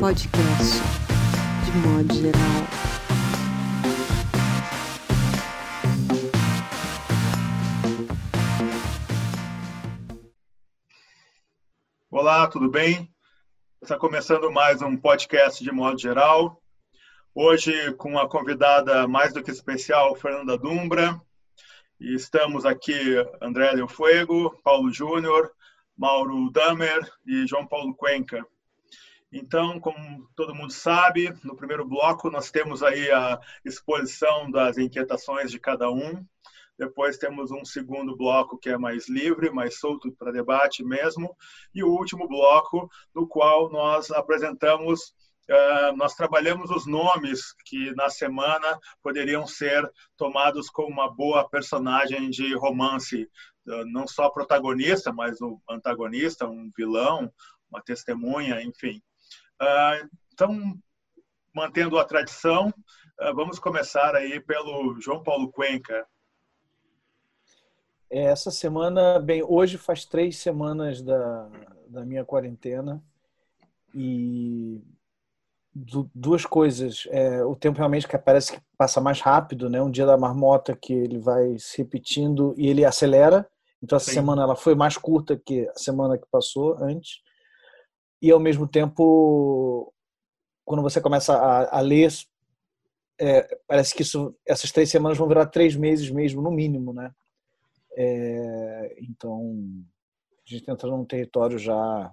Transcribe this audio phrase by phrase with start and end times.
[0.00, 0.78] podcast,
[1.66, 2.40] de modo geral.
[12.10, 13.14] Olá, tudo bem?
[13.82, 16.62] Está começando mais um podcast de modo geral.
[17.34, 21.20] Hoje com uma convidada mais do que especial, Fernanda Dumbra.
[22.00, 25.52] E estamos aqui André Del Fuego, Paulo Júnior,
[25.94, 28.42] Mauro Damer e João Paulo Cuenca.
[29.32, 35.50] Então, como todo mundo sabe, no primeiro bloco nós temos aí a exposição das inquietações
[35.50, 36.24] de cada um.
[36.76, 41.36] Depois temos um segundo bloco que é mais livre, mais solto para debate mesmo.
[41.74, 45.14] E o último bloco, no qual nós apresentamos
[45.50, 49.82] Uh, nós trabalhamos os nomes que na semana poderiam ser
[50.16, 53.28] tomados como uma boa personagem de romance,
[53.66, 57.32] uh, não só protagonista, mas o antagonista, um vilão,
[57.68, 59.02] uma testemunha, enfim.
[59.60, 60.78] Uh, então,
[61.54, 62.72] mantendo a tradição,
[63.34, 66.06] vamos começar aí pelo João Paulo Cuenca.
[68.10, 71.48] É, essa semana, bem, hoje faz três semanas da,
[71.86, 73.02] da minha quarentena
[73.94, 74.82] e
[76.14, 77.06] duas coisas.
[77.10, 79.80] É, o tempo realmente que parece que passa mais rápido, né?
[79.80, 83.48] Um dia da marmota que ele vai se repetindo e ele acelera.
[83.82, 84.14] Então essa Sim.
[84.14, 87.22] semana ela foi mais curta que a semana que passou antes.
[88.20, 89.92] E ao mesmo tempo,
[90.64, 92.12] quando você começa a, a ler,
[93.18, 97.12] é, parece que isso, essas três semanas vão virar três meses mesmo, no mínimo, né?
[97.96, 99.56] É, então
[100.46, 102.12] a gente entra num território já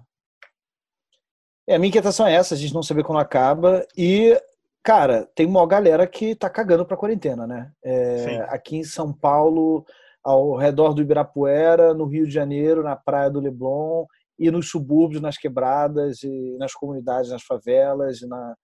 [1.68, 3.86] é, a minha inquietação é essa, a gente não saber quando acaba.
[3.94, 4.34] E,
[4.82, 7.70] cara, tem uma galera que tá cagando pra quarentena, né?
[7.84, 9.84] É, aqui em São Paulo,
[10.24, 14.06] ao redor do Ibirapuera, no Rio de Janeiro, na praia do Leblon,
[14.38, 18.54] e nos subúrbios, nas quebradas, e nas comunidades, nas favelas, na,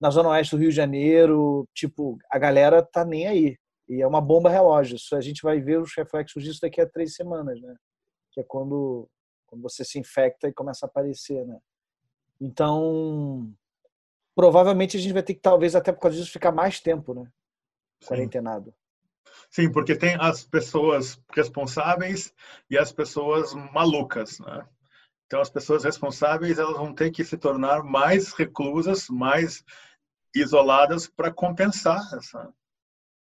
[0.00, 1.66] na zona oeste do Rio de Janeiro.
[1.74, 3.56] Tipo, a galera tá nem aí.
[3.88, 4.96] E é uma bomba relógio.
[4.96, 7.74] Isso a gente vai ver os reflexos disso daqui a três semanas, né?
[8.32, 9.08] Que é quando,
[9.46, 11.58] quando você se infecta e começa a aparecer, né?
[12.40, 13.52] Então,
[14.34, 17.28] provavelmente a gente vai ter que, talvez, até por causa disso, ficar mais tempo, né?
[18.06, 18.74] Quarentenado.
[19.50, 22.32] Sim, porque tem as pessoas responsáveis
[22.70, 24.66] e as pessoas malucas, né?
[25.26, 29.64] Então, as pessoas responsáveis elas vão ter que se tornar mais reclusas, mais
[30.34, 32.52] isoladas para compensar essa.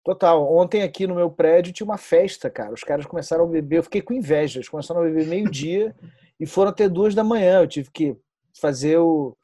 [0.03, 0.51] Total.
[0.51, 2.73] Ontem aqui no meu prédio tinha uma festa, cara.
[2.73, 3.77] Os caras começaram a beber.
[3.77, 4.57] Eu fiquei com inveja.
[4.57, 5.95] Eles começaram a beber meio-dia
[6.39, 7.61] e foram até duas da manhã.
[7.61, 8.17] Eu tive que
[8.59, 9.37] fazer o,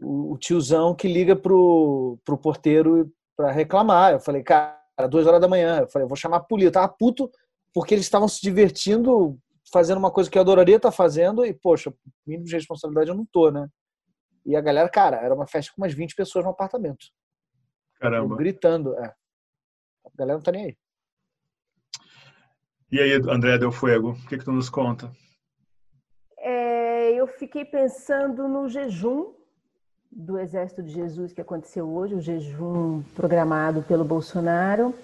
[0.00, 4.12] o, tiozão que liga pro, pro porteiro para reclamar.
[4.12, 4.78] Eu falei, cara,
[5.10, 5.80] duas horas da manhã.
[5.80, 6.68] Eu falei, eu vou chamar a polícia.
[6.68, 7.30] Eu tava puto
[7.74, 9.36] porque eles estavam se divertindo,
[9.72, 11.92] fazendo uma coisa que eu adoraria estar tá fazendo e, poxa,
[12.26, 13.68] mínimo de responsabilidade eu não tô, né?
[14.44, 17.06] E a galera, cara, era uma festa com umas 20 pessoas no apartamento.
[17.98, 18.36] Caramba.
[18.36, 19.06] Gritando, é.
[20.04, 20.76] A galera não tá nem aí.
[22.92, 25.10] E aí, André Del Fuego, o que, que tu nos conta?
[27.16, 29.32] eu fiquei pensando no jejum
[30.10, 34.94] do Exército de Jesus que aconteceu hoje, o jejum programado pelo Bolsonaro.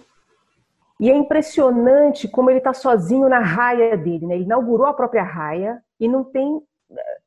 [1.02, 4.24] E é impressionante como ele está sozinho na raia dele.
[4.24, 4.36] Né?
[4.36, 7.18] Ele inaugurou a própria raia e não tem eh,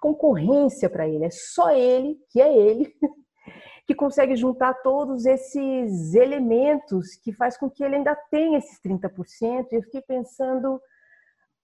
[0.00, 1.24] concorrência para ele.
[1.24, 2.92] É só ele, que é ele,
[3.86, 9.68] que consegue juntar todos esses elementos que faz com que ele ainda tenha esses 30%.
[9.70, 10.80] E eu fiquei pensando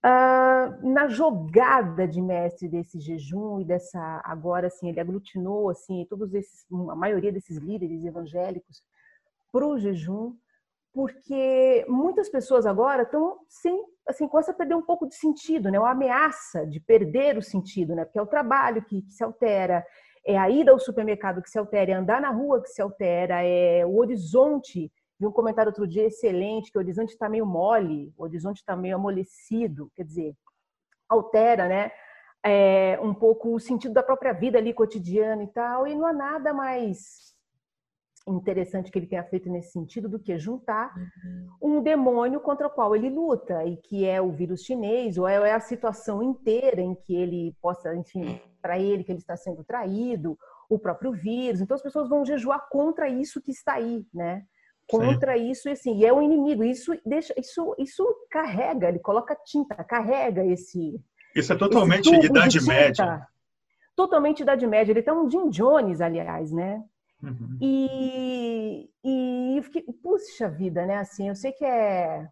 [0.05, 6.33] Uh, na jogada de mestre desse jejum e dessa agora assim ele aglutinou assim todos
[6.33, 8.83] esses a maioria desses líderes evangélicos
[9.49, 10.35] para o jejum
[10.93, 15.79] porque muitas pessoas agora estão sem assim começa a perder um pouco de sentido né
[15.79, 19.85] uma ameaça de perder o sentido né porque é o trabalho que, que se altera
[20.25, 23.41] é a ida ao supermercado que se altera é andar na rua que se altera
[23.43, 28.13] é o horizonte Vi um comentário outro dia excelente que o horizonte está meio mole,
[28.17, 30.35] o horizonte está meio amolecido, quer dizer,
[31.07, 31.91] altera, né?
[32.45, 36.11] É, um pouco o sentido da própria vida ali cotidiana e tal, e não há
[36.11, 37.32] nada mais
[38.27, 41.77] interessante que ele tenha feito nesse sentido do que juntar uhum.
[41.77, 45.51] um demônio contra o qual ele luta e que é o vírus chinês ou é
[45.51, 50.37] a situação inteira em que ele possa, enfim, para ele que ele está sendo traído,
[50.69, 51.59] o próprio vírus.
[51.59, 54.43] Então as pessoas vão jejuar contra isso que está aí, né?
[54.87, 55.49] contra Sim.
[55.49, 56.63] isso e assim, e é o inimigo.
[56.63, 60.99] Isso deixa, isso, isso carrega, ele coloca tinta, carrega esse.
[61.35, 63.27] Isso é totalmente Idade Média.
[63.95, 64.91] Totalmente Idade Média.
[64.91, 66.83] Ele tá um Jim Jones, aliás, né?
[67.23, 67.57] Uhum.
[67.61, 70.97] E, e eu fiquei, puxa vida, né?
[70.97, 72.27] Assim, eu sei que é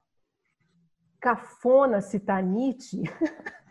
[1.20, 3.04] cafona citar Nietzsche,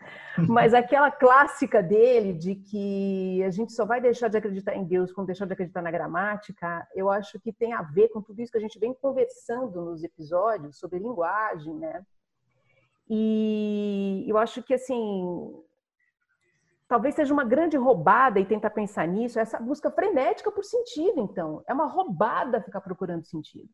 [0.47, 5.11] Mas aquela clássica dele de que a gente só vai deixar de acreditar em Deus
[5.11, 8.51] quando deixar de acreditar na gramática, eu acho que tem a ver com tudo isso
[8.51, 12.01] que a gente vem conversando nos episódios sobre linguagem, né?
[13.09, 15.53] E eu acho que assim,
[16.91, 21.63] talvez seja uma grande roubada e tentar pensar nisso, essa busca frenética por sentido, então.
[21.65, 23.69] É uma roubada ficar procurando sentido.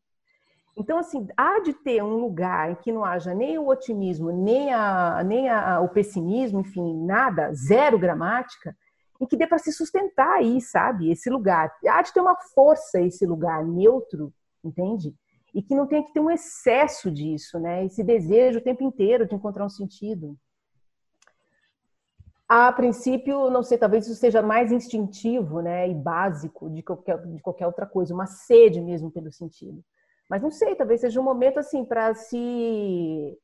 [0.76, 4.72] Então, assim, há de ter um lugar em que não haja nem o otimismo, nem,
[4.72, 8.72] a, nem a, o pessimismo, enfim, nada, zero gramática,
[9.20, 11.10] em que dê para se sustentar aí, sabe?
[11.10, 11.72] Esse lugar.
[11.88, 14.32] Há de ter uma força esse lugar neutro,
[14.62, 15.12] entende?
[15.52, 17.84] E que não tem que ter um excesso disso, né?
[17.84, 20.38] Esse desejo o tempo inteiro de encontrar um sentido.
[22.48, 27.42] A princípio, não sei, talvez isso seja mais instintivo, né, e básico de qualquer, de
[27.42, 29.84] qualquer outra coisa, uma sede mesmo pelo sentido.
[30.30, 33.38] Mas não sei, talvez seja um momento assim para se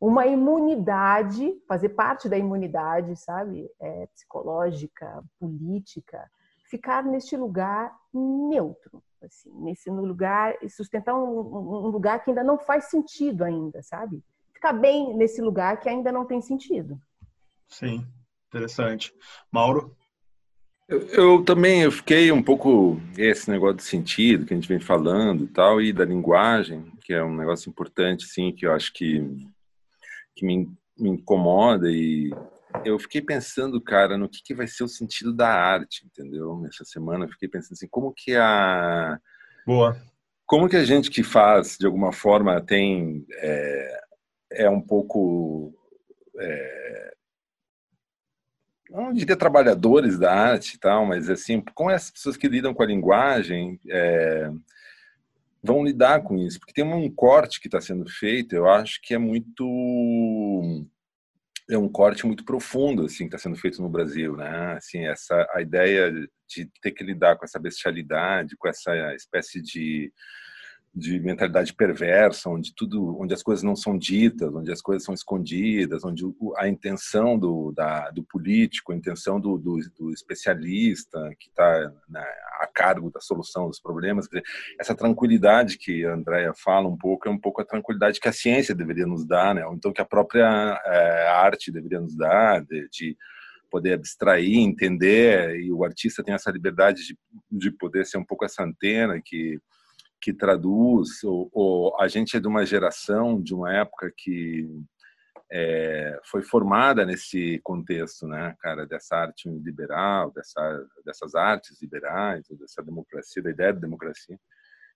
[0.00, 6.28] uma imunidade, fazer parte da imunidade, sabe, é, psicológica, política,
[6.64, 12.84] ficar neste lugar neutro, assim, nesse lugar, sustentar um, um, lugar que ainda não faz
[12.84, 14.24] sentido ainda, sabe?
[14.52, 16.98] Ficar bem nesse lugar que ainda não tem sentido.
[17.68, 18.06] Sim,
[18.50, 19.14] interessante.
[19.50, 19.96] Mauro?
[20.88, 24.80] Eu, eu, também eu fiquei um pouco esse negócio de sentido que a gente vem
[24.80, 28.92] falando e tal e da linguagem que é um negócio importante sim que eu acho
[28.92, 29.24] que
[30.34, 30.68] que me,
[30.98, 32.34] me incomoda e
[32.84, 36.84] eu fiquei pensando cara no que, que vai ser o sentido da arte entendeu nessa
[36.84, 39.16] semana eu fiquei pensando assim como que a
[39.64, 39.96] boa
[40.44, 44.00] como que a gente que faz de alguma forma tem é,
[44.54, 45.72] é um pouco
[46.36, 46.89] é,
[48.90, 52.82] não diria trabalhadores da arte e tal, mas assim, como essas pessoas que lidam com
[52.82, 54.50] a linguagem é,
[55.62, 56.58] vão lidar com isso?
[56.58, 60.84] Porque tem um corte que está sendo feito, eu acho que é muito
[61.70, 64.74] é um corte muito profundo assim que está sendo feito no Brasil, né?
[64.76, 66.10] Assim, essa a ideia
[66.48, 70.12] de ter que lidar com essa bestialidade, com essa espécie de
[70.92, 75.14] de mentalidade perversa, onde tudo, onde as coisas não são ditas, onde as coisas são
[75.14, 76.24] escondidas, onde
[76.56, 82.24] a intenção do, da, do político, a intenção do, do, do especialista que está né,
[82.60, 84.42] a cargo da solução dos problemas, dizer,
[84.80, 88.32] essa tranquilidade que a Andrea fala um pouco é um pouco a tranquilidade que a
[88.32, 89.64] ciência deveria nos dar, né?
[89.64, 93.16] Ou então que a própria é, arte deveria nos dar, de, de
[93.70, 97.16] poder abstrair, entender, e o artista tem essa liberdade de,
[97.50, 99.60] de poder ser um pouco essa antena que
[100.20, 104.68] que traduz, ou, ou, a gente é de uma geração, de uma época que
[105.50, 112.82] é, foi formada nesse contexto, né, cara, dessa arte liberal, dessa, dessas artes liberais, dessa
[112.82, 114.38] democracia, da ideia de democracia,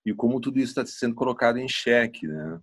[0.05, 2.61] e como tudo isso está sendo colocado em xeque, né?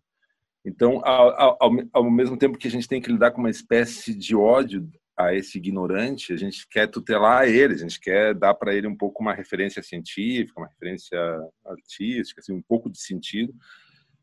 [0.63, 4.13] Então, ao, ao, ao mesmo tempo que a gente tem que lidar com uma espécie
[4.13, 4.87] de ódio
[5.17, 8.95] a esse ignorante, a gente quer tutelar ele, a gente quer dar para ele um
[8.95, 11.19] pouco uma referência científica, uma referência
[11.65, 13.53] artística, assim, um pouco de sentido,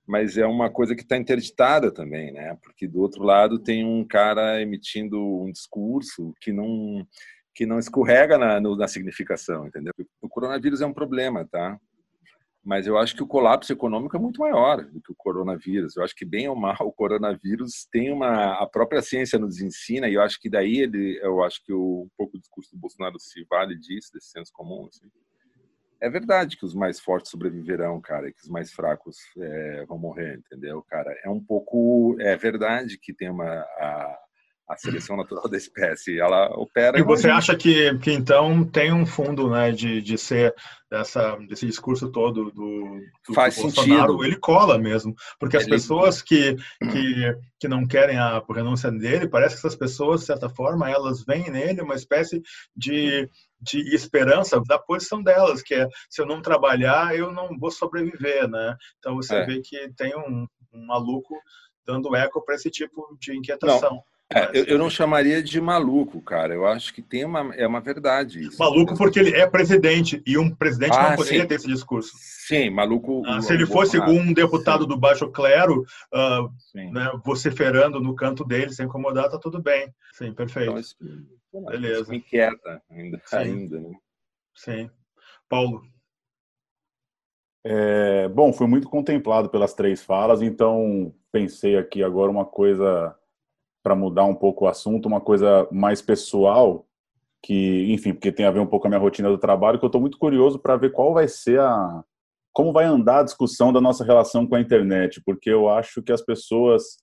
[0.06, 2.56] mas é uma coisa que está interditada também, né?
[2.62, 7.06] Porque do outro lado tem um cara emitindo um discurso que não
[7.55, 9.93] que não escorrega na, na significação, entendeu?
[10.23, 11.76] O coronavírus é um problema, tá?
[12.64, 15.96] Mas eu acho que o colapso econômico é muito maior do que o coronavírus.
[15.96, 20.08] Eu acho que bem ou mal o coronavírus tem uma a própria ciência nos ensina
[20.08, 22.81] e eu acho que daí ele eu acho que o, um pouco o discurso do
[22.81, 24.86] Bolsonaro se vale disso, desse senso comum.
[24.86, 25.08] Assim.
[26.00, 29.98] É verdade que os mais fortes sobreviverão, cara, e que os mais fracos é, vão
[29.98, 31.12] morrer, entendeu, cara?
[31.24, 34.19] É um pouco é verdade que tem uma a,
[34.69, 36.98] a seleção natural da espécie, ela opera.
[36.98, 40.55] E você acha que, que então tem um fundo, né, de, de ser
[40.91, 45.72] dessa, desse discurso todo do, do faz do sentido, ele cola mesmo, porque as ele...
[45.72, 50.48] pessoas que, que que não querem a renúncia dele, parece que essas pessoas, de certa
[50.48, 52.43] forma, elas veem nele uma espécie
[52.77, 53.29] de
[53.60, 58.48] de esperança da posição delas, que é se eu não trabalhar, eu não vou sobreviver,
[58.48, 58.77] né?
[58.98, 59.44] Então você é.
[59.44, 61.34] vê que tem um, um maluco
[61.84, 63.94] dando eco para esse tipo de inquietação.
[63.94, 64.03] Não.
[64.31, 66.53] É, eu, eu, não chamaria de maluco, cara.
[66.53, 68.58] Eu acho que tem uma, é uma verdade isso.
[68.58, 71.47] Maluco porque ele é presidente e um presidente ah, não poderia sim.
[71.47, 72.13] ter esse discurso.
[72.19, 73.23] Sim, maluco.
[73.27, 74.89] Ah, se ele fosse um deputado sim.
[74.89, 75.82] do baixo clero,
[76.13, 76.51] uh,
[76.93, 79.91] né, vociferando no canto dele, sem incomodar, tá tudo bem.
[80.13, 80.70] Sim, perfeito.
[80.70, 80.97] Então, isso,
[81.53, 82.03] Beleza.
[82.03, 83.37] Isso me inquieta ainda, sim.
[83.37, 83.99] ainda né?
[84.55, 84.91] Sim.
[85.49, 85.82] Paulo.
[87.65, 93.18] É, bom, fui muito contemplado pelas três falas, então pensei aqui agora uma coisa
[93.89, 96.87] para mudar um pouco o assunto, uma coisa mais pessoal,
[97.43, 99.85] que, enfim, porque tem a ver um pouco com a minha rotina do trabalho, que
[99.85, 102.05] eu estou muito curioso para ver qual vai ser a.
[102.53, 106.13] como vai andar a discussão da nossa relação com a internet, porque eu acho que
[106.13, 106.99] as pessoas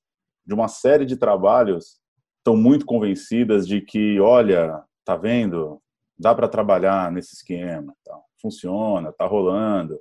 [0.45, 1.99] de uma série de trabalhos
[2.37, 5.81] estão muito convencidas de que, olha, tá vendo,
[6.19, 8.15] dá para trabalhar nesse esquema, tá?
[8.39, 9.99] funciona, tá rolando.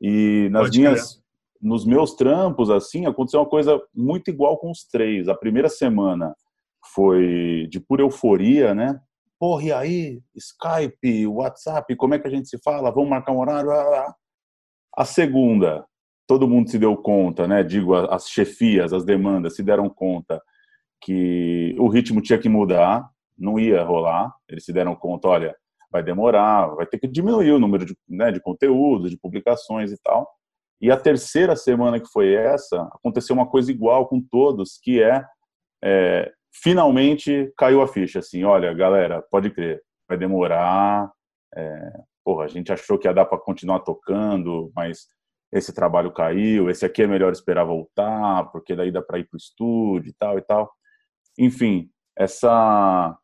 [0.00, 1.21] E nas Pode minhas,
[1.62, 5.28] nos meus trampos, assim, aconteceu uma coisa muito igual com os três.
[5.28, 6.34] A primeira semana
[6.92, 9.00] foi de pura euforia, né?
[9.38, 10.20] Porra, e aí?
[10.34, 12.90] Skype, WhatsApp, como é que a gente se fala?
[12.90, 13.70] Vamos marcar um horário?
[14.96, 15.86] A segunda,
[16.26, 17.62] todo mundo se deu conta, né?
[17.62, 20.42] Digo, as chefias, as demandas se deram conta
[21.00, 24.34] que o ritmo tinha que mudar, não ia rolar.
[24.48, 25.56] Eles se deram conta, olha,
[25.90, 30.00] vai demorar, vai ter que diminuir o número de, né, de conteúdos, de publicações e
[30.02, 30.28] tal.
[30.82, 35.24] E a terceira semana que foi essa, aconteceu uma coisa igual com todos, que é,
[35.82, 41.08] é finalmente caiu a ficha, assim, olha, galera, pode crer, vai demorar,
[41.54, 41.92] é,
[42.24, 45.06] porra, a gente achou que ia dar para continuar tocando, mas
[45.52, 49.36] esse trabalho caiu, esse aqui é melhor esperar voltar, porque daí dá para ir para
[49.36, 50.72] o estúdio e tal e tal.
[51.38, 53.16] Enfim, essa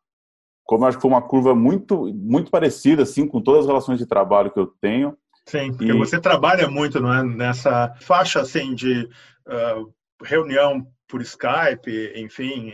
[0.63, 3.97] como eu acho que foi uma curva muito muito parecida assim com todas as relações
[3.97, 5.17] de trabalho que eu tenho.
[5.49, 5.97] Sim, porque e...
[5.97, 7.23] você trabalha muito não é?
[7.23, 9.09] nessa faixa assim de
[9.47, 9.91] uh,
[10.23, 12.71] reunião por Skype, enfim,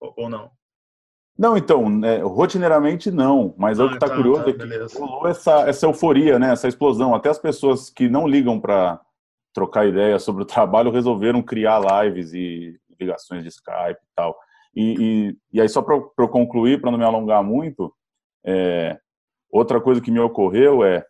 [0.00, 0.50] ou, ou não?
[1.38, 4.50] Não, então, né, rotineiramente não, mas ah, é o que está ah, tá, curioso tá,
[4.50, 7.14] é que rolou essa, essa euforia, né, essa explosão.
[7.14, 9.00] Até as pessoas que não ligam para
[9.54, 14.36] trocar ideia sobre o trabalho resolveram criar lives e ligações de Skype e tal.
[14.74, 17.94] E, e, e aí, só para eu concluir, para não me alongar muito,
[18.44, 18.98] é,
[19.50, 21.04] outra coisa que me ocorreu é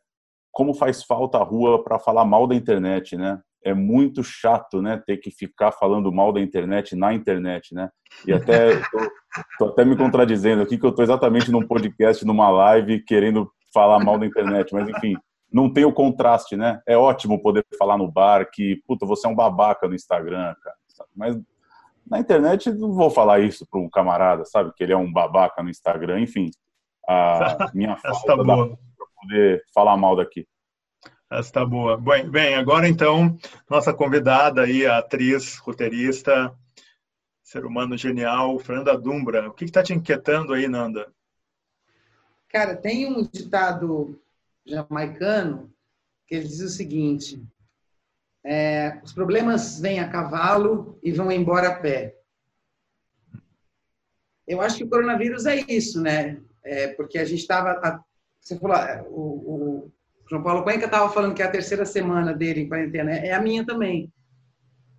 [0.56, 3.38] como faz falta a rua para falar mal da internet, né?
[3.62, 7.90] é muito chato, né, ter que ficar falando mal da internet na internet, né?
[8.25, 9.10] E até tô,
[9.58, 13.98] tô até me contradizendo aqui que eu tô exatamente num podcast, numa live querendo falar
[13.98, 15.16] mal da internet, mas enfim,
[15.52, 16.80] não tem o contraste, né?
[16.86, 20.76] É ótimo poder falar no bar que, puta, você é um babaca no Instagram, cara.
[21.12, 21.36] Mas
[22.08, 24.72] na internet não vou falar isso para um camarada, sabe?
[24.76, 26.52] Que ele é um babaca no Instagram, enfim.
[27.08, 28.85] A minha falta tá para
[29.26, 30.47] poder falar mal daqui.
[31.30, 31.97] Essa tá boa.
[31.97, 33.37] Bem, bem, agora então,
[33.68, 36.56] nossa convidada aí, a atriz, roteirista,
[37.42, 39.49] ser humano genial, Fernanda Dumbra.
[39.49, 41.12] O que está te inquietando aí, Nanda?
[42.49, 44.21] Cara, tem um ditado
[44.64, 45.73] jamaicano
[46.26, 47.42] que ele diz o seguinte:
[48.45, 52.16] é, os problemas vêm a cavalo e vão embora a pé.
[54.47, 56.40] Eu acho que o coronavírus é isso, né?
[56.62, 58.04] É, porque a gente estava.
[58.46, 59.92] Você falou, é, o, o
[60.30, 63.42] João Paulo Cuenca estava falando que é a terceira semana dele em quarentena, é a
[63.42, 64.08] minha também.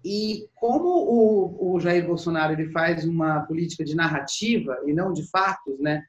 [0.04, 5.26] E como o, o, Jair Bolsonaro ele faz uma política de narrativa e não de
[5.30, 6.04] fatos, né?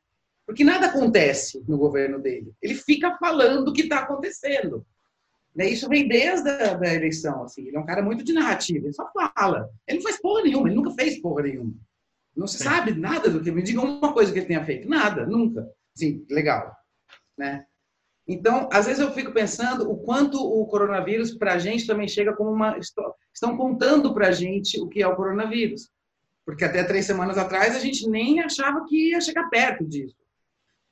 [0.45, 2.52] Porque nada acontece no governo dele.
[2.61, 4.85] Ele fica falando o que está acontecendo.
[5.54, 5.68] Né?
[5.68, 7.45] Isso vem desde a da eleição.
[7.45, 7.68] Assim.
[7.68, 8.87] Ele é um cara muito de narrativa.
[8.87, 9.71] Ele só fala.
[9.87, 10.68] Ele não faz porra nenhuma.
[10.68, 11.75] Ele nunca fez porra nenhuma.
[12.35, 12.64] Não se Sim.
[12.64, 13.50] sabe nada do que.
[13.52, 14.88] Me diga uma coisa que ele tenha feito.
[14.88, 15.25] Nada.
[15.25, 15.68] Nunca.
[15.95, 16.75] Sim, legal.
[17.38, 17.64] Né?
[18.26, 22.35] Então, às vezes eu fico pensando o quanto o coronavírus para a gente também chega
[22.35, 22.76] como uma.
[22.78, 25.88] Estão contando para a gente o que é o coronavírus.
[26.45, 30.16] Porque até três semanas atrás a gente nem achava que ia chegar perto disso.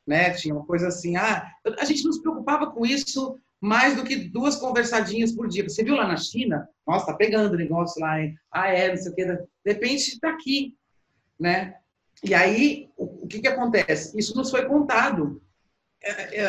[0.06, 0.30] Né?
[0.30, 4.16] Tinha uma coisa assim, ah, a gente não se preocupava com isso mais do que
[4.16, 5.68] duas conversadinhas por dia.
[5.68, 6.68] Você viu lá na China?
[6.86, 8.34] Nossa, tá pegando negócio lá, hein?
[8.50, 9.24] Ah, é, não sei o quê.
[9.24, 10.76] De repente está aqui,
[11.38, 11.74] né?
[12.22, 14.16] E aí, o que que acontece?
[14.18, 15.42] Isso nos foi contado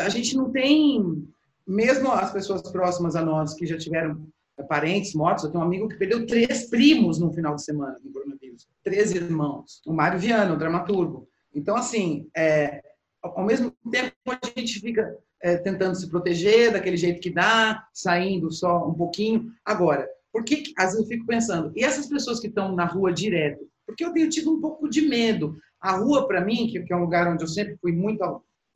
[0.05, 1.27] a gente não tem,
[1.65, 4.27] mesmo as pessoas próximas a nós que já tiveram
[4.67, 8.11] parentes mortos, eu tenho um amigo que perdeu três primos no final de semana com
[8.11, 11.27] coronavírus, três irmãos, o Mário Viana, o dramaturgo.
[11.53, 12.81] Então, assim, é,
[13.21, 18.51] ao mesmo tempo a gente fica é, tentando se proteger daquele jeito que dá, saindo
[18.51, 19.51] só um pouquinho.
[19.63, 23.13] Agora, por que, às vezes eu fico pensando, e essas pessoas que estão na rua
[23.13, 23.67] direto?
[23.85, 25.57] Porque eu tenho tido um pouco de medo.
[25.79, 28.23] A rua, para mim, que, que é um lugar onde eu sempre fui muito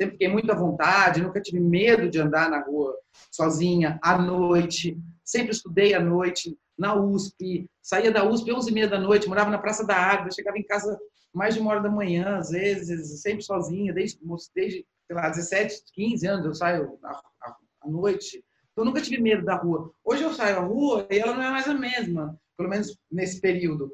[0.01, 2.98] sempre fiquei muito à vontade, nunca tive medo de andar na rua
[3.29, 8.88] sozinha, à noite, sempre estudei à noite, na USP, saía da USP 11 e meia
[8.88, 11.00] da noite, morava na Praça da Água, chegava em casa
[11.31, 14.20] mais de uma hora da manhã, às vezes, sempre sozinha, desde,
[14.55, 19.55] desde sei lá, 17, 15 anos eu saio à, noite, então nunca tive medo da
[19.55, 19.91] rua.
[20.03, 23.39] Hoje eu saio à rua e ela não é mais a mesma, pelo menos nesse
[23.39, 23.93] período.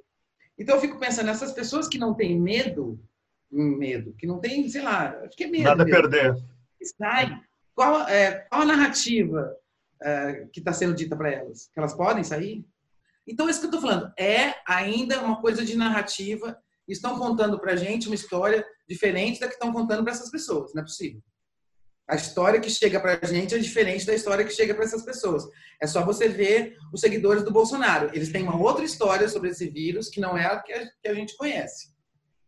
[0.57, 2.99] Então eu fico pensando, essas pessoas que não têm medo,
[3.51, 5.63] medo, que não tem, sei lá, acho que é medo.
[5.63, 6.35] Nada a perder.
[6.97, 7.39] Sai.
[7.73, 9.55] Qual, é, qual a narrativa
[10.01, 11.69] é, que está sendo dita para elas?
[11.73, 12.65] Que elas podem sair?
[13.27, 14.11] Então, é isso que eu estou falando.
[14.17, 16.57] É ainda uma coisa de narrativa.
[16.87, 20.73] Estão contando para a gente uma história diferente da que estão contando para essas pessoas.
[20.73, 21.21] Não é possível.
[22.09, 25.03] A história que chega para a gente é diferente da história que chega para essas
[25.03, 25.43] pessoas.
[25.81, 28.09] É só você ver os seguidores do Bolsonaro.
[28.13, 31.35] Eles têm uma outra história sobre esse vírus que não é a, que a gente
[31.35, 31.96] conhece.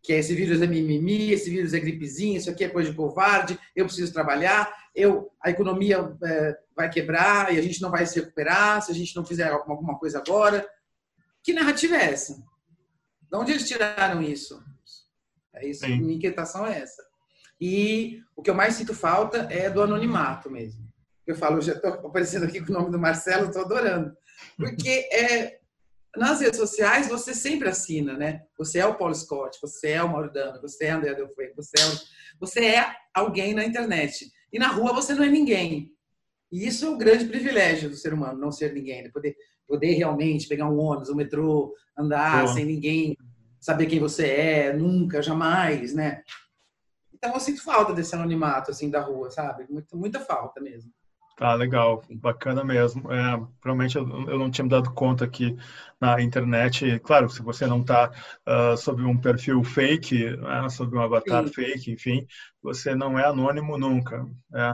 [0.01, 3.59] Que esse vírus é mimimi, esse vírus é gripezinha, isso aqui é coisa de covarde,
[3.75, 8.19] eu preciso trabalhar, eu, a economia é, vai quebrar e a gente não vai se
[8.19, 10.67] recuperar se a gente não fizer alguma coisa agora.
[11.43, 12.35] Que narrativa é essa?
[13.29, 14.63] De onde eles tiraram isso?
[15.53, 15.99] É isso, Sim.
[15.99, 17.03] minha inquietação é essa.
[17.59, 20.87] E o que eu mais sinto falta é do anonimato mesmo.
[21.27, 24.15] Eu falo, eu já estou aparecendo aqui com o nome do Marcelo, estou adorando.
[24.57, 25.58] Porque é,
[26.15, 28.43] nas redes sociais você sempre assina, né?
[28.57, 31.29] Você é o Paulo Scott, você é o Mauro Dano, você é o André Del
[31.33, 31.99] Fuego, você é, o...
[32.39, 34.31] você é alguém na internet.
[34.51, 35.91] E na rua você não é ninguém.
[36.51, 39.09] E isso é o grande privilégio do ser humano, não ser ninguém, né?
[39.09, 39.35] poder,
[39.67, 43.15] poder realmente pegar um ônibus, um metrô, andar sem ninguém
[43.59, 46.23] saber quem você é, nunca, jamais, né?
[47.13, 49.67] Então eu sinto falta desse anonimato assim da rua, sabe?
[49.69, 50.91] Muita, muita falta mesmo.
[51.39, 53.09] Tá, legal, bacana mesmo.
[53.13, 55.55] É, realmente eu, eu, não tinha me dado conta que
[55.97, 58.11] na internet, claro, se você não está
[58.45, 61.53] uh, sob um perfil fake, né, sob um avatar Sim.
[61.53, 62.27] fake, enfim,
[62.61, 64.27] você não é anônimo nunca.
[64.53, 64.73] É.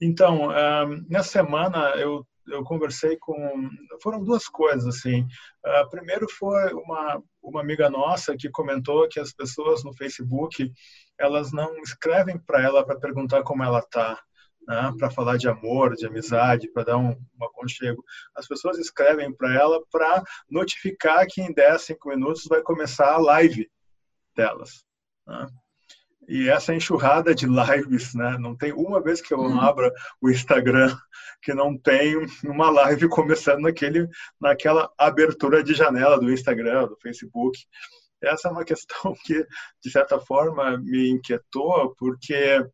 [0.00, 3.68] Então, uh, nessa semana eu eu conversei com
[4.00, 5.22] foram duas coisas assim
[5.66, 10.70] uh, primeiro foi uma uma amiga nossa que comentou que as pessoas no Facebook
[11.18, 14.22] elas não escrevem para ela para perguntar como ela está
[14.66, 18.02] né, para falar de amor, de amizade, para dar um, um aconchego.
[18.34, 23.18] As pessoas escrevem para ela para notificar que em 10, 5 minutos vai começar a
[23.18, 23.70] live
[24.34, 24.84] delas.
[25.26, 25.46] Né?
[26.28, 28.36] E essa enxurrada de lives, né?
[28.38, 29.60] Não tem uma vez que eu hum.
[29.60, 30.96] abra o Instagram
[31.40, 34.08] que não tem uma live começando naquele,
[34.40, 37.56] naquela abertura de janela do Instagram, do Facebook.
[38.20, 39.46] Essa é uma questão que,
[39.82, 42.66] de certa forma, me inquietou, porque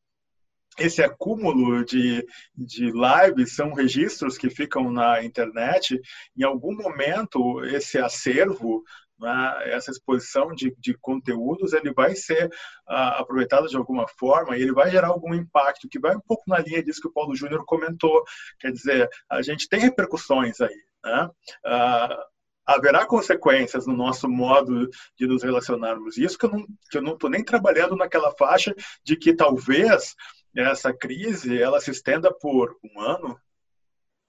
[0.79, 6.01] esse acúmulo de, de lives são registros que ficam na internet.
[6.37, 8.83] Em algum momento, esse acervo,
[9.19, 14.63] né, essa exposição de, de conteúdos, ele vai ser uh, aproveitado de alguma forma e
[14.63, 17.35] ele vai gerar algum impacto, que vai um pouco na linha disso que o Paulo
[17.35, 18.23] Júnior comentou.
[18.59, 20.77] Quer dizer, a gente tem repercussões aí.
[21.05, 21.29] Né?
[21.67, 22.33] Uh,
[22.65, 26.17] haverá consequências no nosso modo de nos relacionarmos.
[26.17, 30.15] Isso que eu não estou nem trabalhando naquela faixa de que talvez
[30.57, 33.39] essa crise ela se estenda por um ano,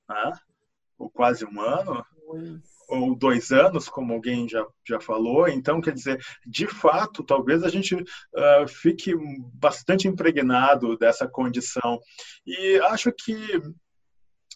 [0.10, 0.32] né?
[0.98, 2.06] ou quase um ano,
[2.88, 5.48] ou dois anos, como alguém já, já falou.
[5.48, 9.14] Então, quer dizer, de fato, talvez a gente uh, fique
[9.54, 12.00] bastante impregnado dessa condição.
[12.46, 13.62] E acho que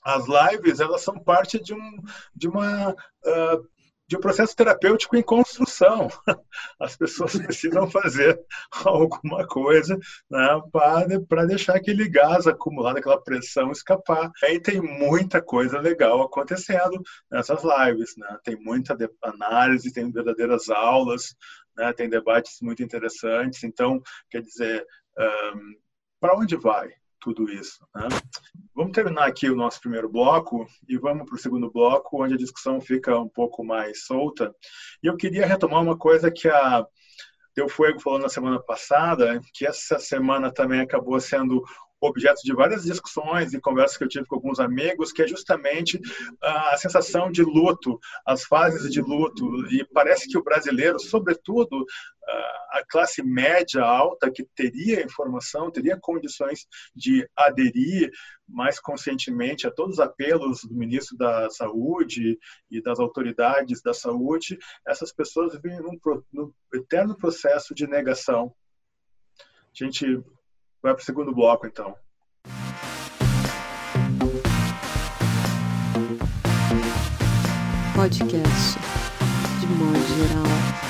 [0.04, 2.02] as lives elas são parte de, um,
[2.36, 3.68] de uma uh,
[4.08, 6.08] de um processo terapêutico em construção.
[6.80, 8.40] As pessoas precisam fazer
[8.86, 9.98] alguma coisa
[10.30, 10.62] né,
[11.28, 14.32] para deixar aquele gás acumulado, aquela pressão escapar.
[14.44, 18.16] E tem muita coisa legal acontecendo nessas lives.
[18.18, 18.38] Né?
[18.44, 21.36] Tem muita análise, tem verdadeiras aulas,
[21.76, 21.92] né?
[21.92, 23.64] tem debates muito interessantes.
[23.64, 24.86] Então, quer dizer,
[25.18, 25.76] um,
[26.20, 26.90] para onde vai?
[27.20, 27.86] Tudo isso.
[27.96, 28.08] Né?
[28.76, 32.38] Vamos terminar aqui o nosso primeiro bloco e vamos para o segundo bloco, onde a
[32.38, 34.54] discussão fica um pouco mais solta.
[35.04, 36.86] E eu queria retomar uma coisa que a
[37.56, 41.64] Deu Fuego falou na semana passada, que essa semana também acabou sendo
[42.00, 46.00] objeto de várias discussões e conversas que eu tive com alguns amigos, que é justamente
[46.42, 49.46] a sensação de luto, as fases de luto.
[49.72, 51.86] E parece que o brasileiro, sobretudo
[52.72, 58.12] a classe média alta, que teria informação, teria condições de aderir
[58.48, 62.38] mais conscientemente a todos os apelos do ministro da Saúde
[62.70, 65.98] e das autoridades da saúde, essas pessoas vivem num,
[66.32, 68.54] num eterno processo de negação.
[69.40, 70.24] A gente
[70.82, 71.96] Vai para o segundo bloco, então.
[77.96, 78.80] Podcast,
[79.60, 80.88] de modo geral.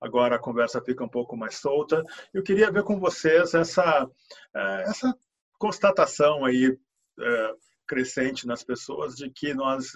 [0.00, 2.04] Agora a conversa fica um pouco mais solta.
[2.32, 4.08] Eu queria ver com vocês essa,
[4.54, 5.14] eh, essa
[5.58, 6.78] constatação aí
[7.18, 7.54] eh,
[7.86, 9.92] crescente nas pessoas de que nós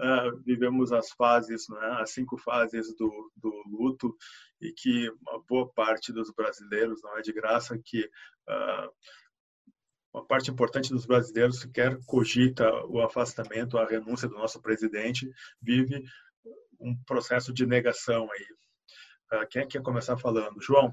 [0.00, 4.16] uh, vivemos as fases, né, as cinco fases do, do luto
[4.60, 8.90] e que uma boa parte dos brasileiros, não é de graça, que uh,
[10.12, 15.30] uma parte importante dos brasileiros sequer cogita o afastamento, a renúncia do nosso presidente,
[15.62, 16.02] vive
[16.80, 19.40] um processo de negação aí.
[19.40, 20.60] Uh, quem é quer começar falando?
[20.60, 20.92] João?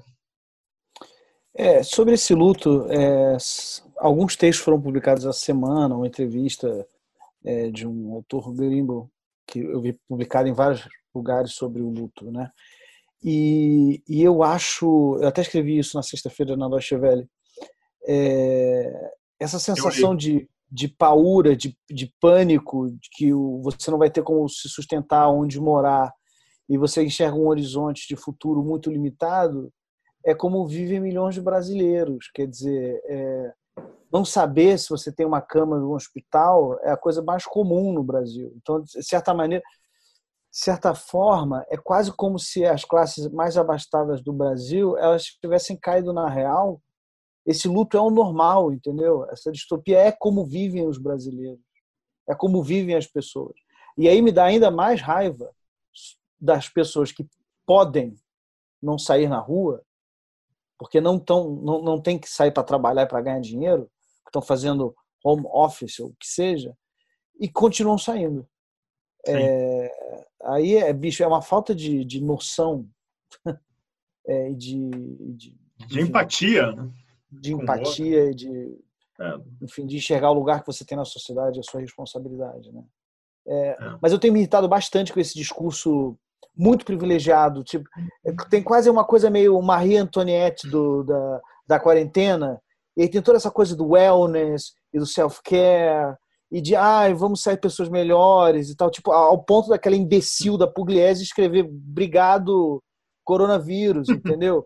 [1.54, 3.36] É, sobre esse luto, é,
[3.96, 6.86] alguns textos foram publicados essa semana, uma entrevista
[7.44, 9.10] é, de um autor gringo
[9.46, 12.50] que eu vi publicado em vários lugares sobre o luto, né?
[13.22, 17.28] E, e eu acho, eu até escrevi isso na sexta-feira na Deutsche Welle,
[18.06, 24.22] é, essa sensação de de paura, de, de pânico, de que você não vai ter
[24.22, 26.12] como se sustentar, onde morar,
[26.68, 29.72] e você enxerga um horizonte de futuro muito limitado,
[30.24, 32.30] é como vivem milhões de brasileiros.
[32.34, 33.52] Quer dizer, é,
[34.12, 38.02] não saber se você tem uma cama no hospital é a coisa mais comum no
[38.02, 38.52] Brasil.
[38.56, 39.62] Então, de certa maneira,
[40.50, 45.76] de certa forma, é quase como se as classes mais abastadas do Brasil elas tivessem
[45.76, 46.80] caído na real.
[47.44, 49.26] Esse luto é o normal, entendeu?
[49.30, 51.60] Essa distopia é como vivem os brasileiros,
[52.28, 53.54] é como vivem as pessoas.
[53.96, 55.50] E aí me dá ainda mais raiva
[56.40, 57.26] das pessoas que
[57.66, 58.16] podem
[58.82, 59.82] não sair na rua,
[60.78, 63.90] porque não tão, não, não tem que sair para trabalhar para ganhar dinheiro,
[64.28, 66.74] estão fazendo home office ou o que seja,
[67.38, 68.48] e continuam saindo.
[69.26, 69.90] É,
[70.44, 72.88] aí é bicho, é uma falta de, de noção
[74.26, 76.90] é, de, de, de empatia, né?
[77.30, 78.78] de empatia e de
[79.20, 79.34] é.
[79.62, 82.84] enfim de enxergar o lugar que você tem na sociedade, a sua responsabilidade, né?
[83.46, 83.76] É, é.
[84.00, 86.16] mas eu tenho me irritado bastante com esse discurso
[86.56, 87.88] muito privilegiado, tipo
[88.24, 92.60] é tem quase uma coisa meio Marie Antoinette do, da, da quarentena,
[92.98, 96.16] e tem toda essa coisa do wellness e do self-care
[96.50, 100.66] e de ah, vamos sair pessoas melhores e tal, tipo, ao ponto daquela imbecil da
[100.66, 102.82] Pugliese escrever obrigado
[103.24, 104.64] coronavírus, entendeu?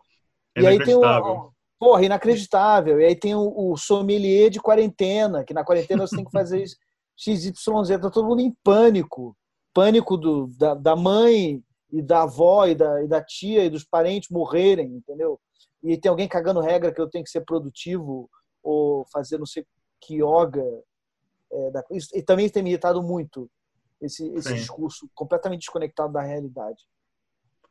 [0.57, 3.01] e aí tem o porra, inacreditável.
[3.01, 6.65] E aí tem o, o sommelier de quarentena, que na quarentena você tem que fazer
[7.19, 7.53] XYZ,
[8.01, 9.37] tá todo mundo em pânico.
[9.75, 13.85] Pânico do, da, da mãe e da avó e da, e da tia e dos
[13.85, 15.41] parentes morrerem, entendeu?
[15.83, 18.31] E tem alguém cagando regra que eu tenho que ser produtivo
[18.63, 19.67] ou fazer não sei
[20.01, 20.65] que yoga
[21.53, 23.51] é, da, e também tem me irritado muito
[24.01, 26.83] esse, esse discurso completamente desconectado da realidade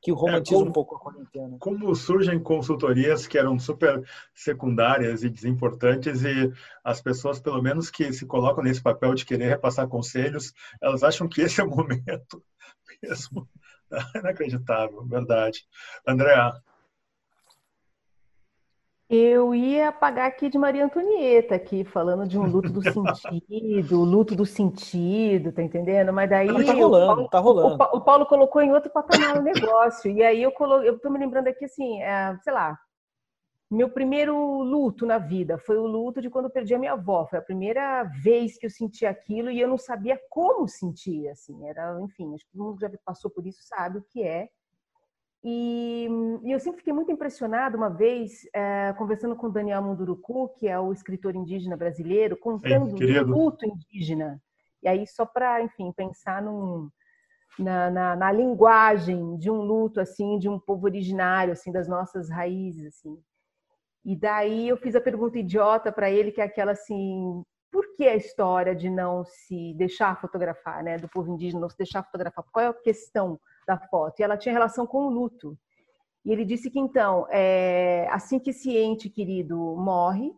[0.01, 1.57] que romantiza é, como, um pouco a quarentena.
[1.59, 6.51] Como surgem consultorias que eram super secundárias e desimportantes e
[6.83, 11.29] as pessoas, pelo menos que se colocam nesse papel de querer repassar conselhos, elas acham
[11.29, 12.43] que esse é o momento
[13.03, 13.47] mesmo.
[14.15, 15.65] Inacreditável, verdade.
[16.07, 16.33] André,
[19.13, 22.81] eu ia pagar aqui de Maria Antonieta, aqui, falando de um luto do
[23.19, 26.13] sentido, luto do sentido, tá entendendo?
[26.13, 26.49] Mas daí.
[26.49, 27.83] Mas tá rolando, Paulo, tá rolando.
[27.83, 30.09] O, o, Paulo colocou em outro patamar o negócio.
[30.09, 30.81] E aí eu colo...
[30.81, 32.79] eu tô me lembrando aqui assim, é, sei lá,
[33.69, 37.25] meu primeiro luto na vida foi o luto de quando eu perdi a minha avó.
[37.25, 41.67] Foi a primeira vez que eu senti aquilo e eu não sabia como sentir, assim.
[41.67, 44.47] Era, enfim, acho que todo mundo já passou por isso sabe o que é.
[45.43, 46.07] E,
[46.43, 50.67] e, eu sempre fiquei muito impressionada uma vez, é, conversando com o Daniel Munduruku, que
[50.67, 54.41] é o escritor indígena brasileiro, contando o luto indígena.
[54.83, 56.89] E aí, só para, enfim, pensar num,
[57.57, 62.29] na, na, na, linguagem de um luto, assim, de um povo originário, assim, das nossas
[62.29, 63.17] raízes, assim.
[64.05, 68.07] E daí eu fiz a pergunta idiota para ele, que é aquela assim, por que
[68.07, 72.43] a história de não se deixar fotografar, né, do povo indígena não se deixar fotografar?
[72.51, 73.39] Qual é a questão?
[73.67, 75.57] Da foto, e ela tinha relação com o luto.
[76.23, 80.29] E ele disse que, então, é, assim que esse ente querido morre,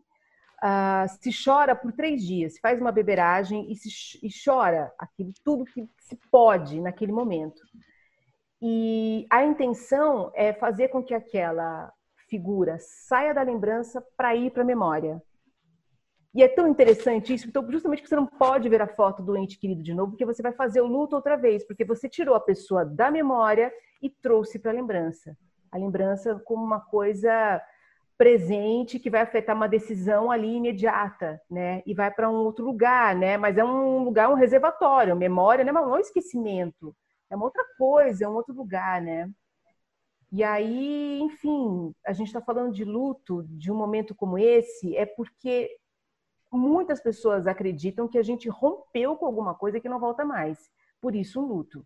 [0.63, 3.89] uh, se chora por três dias, se faz uma beberagem e, se,
[4.23, 7.61] e chora aquilo, tudo que se pode naquele momento.
[8.61, 11.91] E a intenção é fazer com que aquela
[12.29, 15.21] figura saia da lembrança para ir para a memória.
[16.35, 19.37] E é tão interessante isso, então, justamente que você não pode ver a foto do
[19.37, 22.33] ente querido de novo, porque você vai fazer o luto outra vez, porque você tirou
[22.33, 25.37] a pessoa da memória e trouxe para a lembrança.
[25.71, 27.61] A lembrança como uma coisa
[28.17, 31.83] presente que vai afetar uma decisão ali imediata, né?
[31.85, 33.37] E vai para um outro lugar, né?
[33.37, 35.71] Mas é um lugar, um reservatório, memória, né?
[35.71, 36.95] Mas não é um esquecimento,
[37.29, 39.29] é uma outra coisa, é um outro lugar, né?
[40.31, 45.05] E aí, enfim, a gente está falando de luto, de um momento como esse, é
[45.05, 45.69] porque
[46.57, 50.69] muitas pessoas acreditam que a gente rompeu com alguma coisa que não volta mais.
[51.01, 51.85] Por isso, um luto.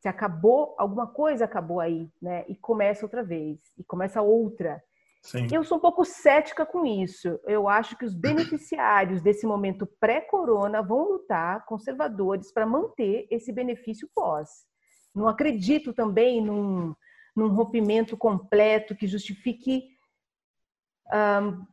[0.00, 2.44] Se acabou, alguma coisa acabou aí, né?
[2.48, 4.82] E começa outra vez, e começa outra.
[5.22, 5.48] Sim.
[5.50, 7.38] Eu sou um pouco cética com isso.
[7.44, 14.08] Eu acho que os beneficiários desse momento pré-corona vão lutar, conservadores, para manter esse benefício
[14.14, 14.66] pós.
[15.14, 16.94] Não acredito também num,
[17.34, 19.88] num rompimento completo que justifique
[21.12, 21.66] um,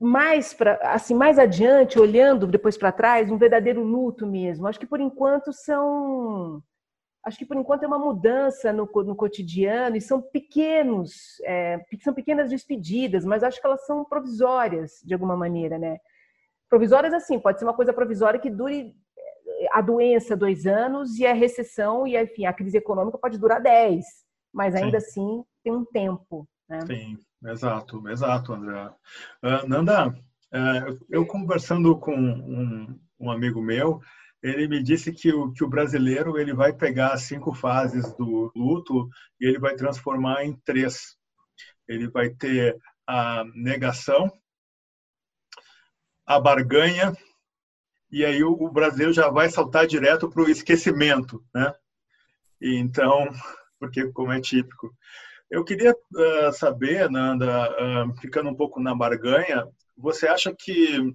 [0.00, 4.86] mais para assim mais adiante olhando depois para trás um verdadeiro luto mesmo acho que
[4.86, 6.62] por enquanto são
[7.22, 12.14] acho que por enquanto é uma mudança no, no cotidiano e são pequenos é, são
[12.14, 15.98] pequenas despedidas mas acho que elas são provisórias de alguma maneira né
[16.70, 21.26] provisórias assim pode ser uma coisa provisória que dure é, a doença dois anos e
[21.26, 24.06] a recessão e enfim a crise econômica pode durar dez
[24.50, 25.06] mas ainda Sim.
[25.06, 26.80] assim tem um tempo né?
[26.86, 27.18] Sim.
[27.44, 28.90] Exato, exato, André.
[29.42, 34.00] Uh, Nanda, uh, eu conversando com um, um amigo meu,
[34.42, 38.52] ele me disse que o, que o brasileiro ele vai pegar as cinco fases do
[38.54, 39.08] luto
[39.40, 41.16] e ele vai transformar em três.
[41.88, 44.30] Ele vai ter a negação,
[46.26, 47.16] a barganha
[48.10, 51.72] e aí o, o brasileiro já vai saltar direto para o esquecimento, né?
[52.60, 53.28] E então,
[53.78, 54.94] porque como é típico.
[55.50, 61.12] Eu queria uh, saber, Nanda, uh, ficando um pouco na barganha, você acha que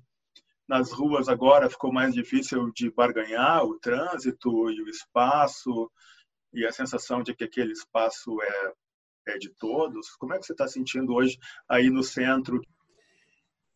[0.68, 5.90] nas ruas agora ficou mais difícil de barganhar o trânsito e o espaço
[6.54, 10.12] e a sensação de que aquele espaço é, é de todos?
[10.18, 12.62] Como é que você está sentindo hoje aí no centro?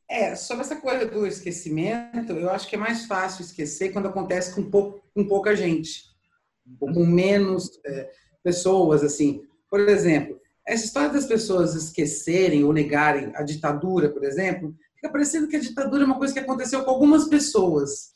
[0.10, 4.54] É, sobre essa coisa do esquecimento, eu acho que é mais fácil esquecer quando acontece
[4.54, 6.04] com, pouco, com pouca gente,
[6.82, 8.12] ou com menos é,
[8.44, 9.48] pessoas, assim.
[9.70, 15.48] Por exemplo, essa história das pessoas esquecerem ou negarem a ditadura, por exemplo, fica parecendo
[15.48, 18.14] que a ditadura é uma coisa que aconteceu com algumas pessoas.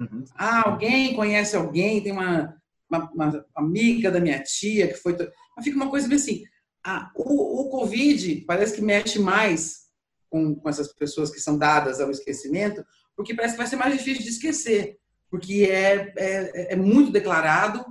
[0.00, 0.24] Uhum.
[0.34, 2.56] Ah, alguém conhece alguém, tem uma,
[2.88, 5.14] uma, uma, amiga da minha tia que foi.
[5.54, 6.42] Mas fica uma coisa bem assim.
[6.82, 9.80] Ah, o, o Covid parece que mexe mais
[10.30, 12.82] com, com essas pessoas que são dadas ao esquecimento,
[13.14, 14.98] porque parece que vai ser mais difícil de esquecer,
[15.30, 17.84] porque é, é, é muito declarado,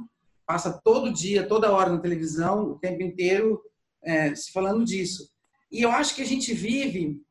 [0.47, 3.61] passa todo dia, toda hora na televisão, o tempo inteiro
[4.03, 5.29] é, se falando disso.
[5.71, 7.21] E eu acho que a gente vive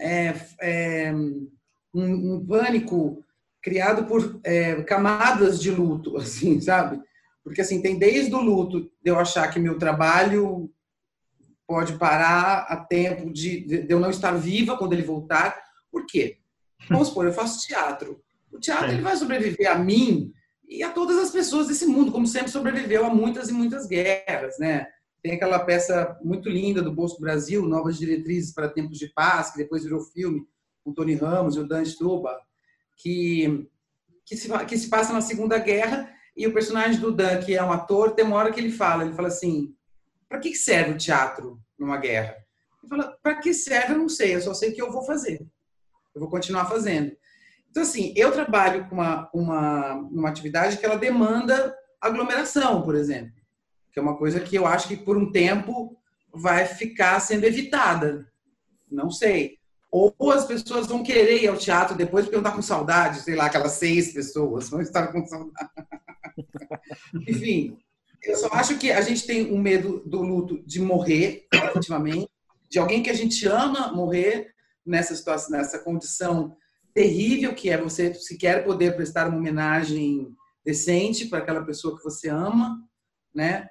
[0.00, 1.48] é, é, um,
[1.94, 3.22] um, pânico
[3.62, 7.00] criado por é, camadas de luto, assim, sabe?
[7.44, 10.70] Porque assim tem desde o luto de eu achar que meu trabalho
[11.66, 15.58] pode parar a tempo de, de eu não estar viva quando ele voltar.
[15.90, 16.38] Por quê?
[16.88, 18.22] Vamos supor, eu faço teatro.
[18.52, 20.32] O teatro ele vai sobreviver a mim
[20.68, 24.58] e a todas as pessoas desse mundo, como sempre sobreviveu a muitas e muitas guerras,
[24.58, 24.86] né?
[25.22, 29.58] Tem aquela peça muito linda do Bosco Brasil, Novas Diretrizes para Tempos de Paz, que
[29.58, 30.44] depois virou filme,
[30.82, 32.40] com Tony Ramos e o Dan Struba,
[32.96, 33.68] que,
[34.26, 37.62] que, se, que se passa na Segunda Guerra, e o personagem do Dan, que é
[37.62, 39.72] um ator, tem uma hora que ele fala, ele fala assim,
[40.28, 42.36] para que serve o teatro numa guerra?
[42.82, 45.46] Ele fala, para que serve eu não sei, eu só sei que eu vou fazer.
[46.14, 47.16] Eu vou continuar fazendo.
[47.70, 53.41] Então, assim, eu trabalho com uma, uma, uma atividade que ela demanda aglomeração, por exemplo
[53.92, 55.96] que é uma coisa que eu acho que por um tempo
[56.32, 58.26] vai ficar sendo evitada.
[58.90, 59.58] Não sei.
[59.90, 63.34] Ou as pessoas vão querer ir ao teatro depois porque não estar com saudade, sei
[63.34, 65.70] lá, aquelas seis pessoas vão estar com saudade.
[67.28, 67.76] Enfim,
[68.24, 72.30] eu só acho que a gente tem um medo do luto de morrer, efetivamente,
[72.70, 76.56] de alguém que a gente ama morrer nessa situação, nessa condição
[76.94, 82.28] terrível que é você sequer poder prestar uma homenagem decente para aquela pessoa que você
[82.28, 82.78] ama,
[83.34, 83.68] né?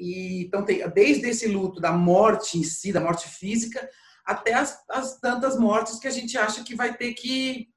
[0.00, 3.86] E, então, tem, desde esse luto da morte em si, da morte física,
[4.24, 7.68] até as, as tantas mortes que a gente acha que vai ter que,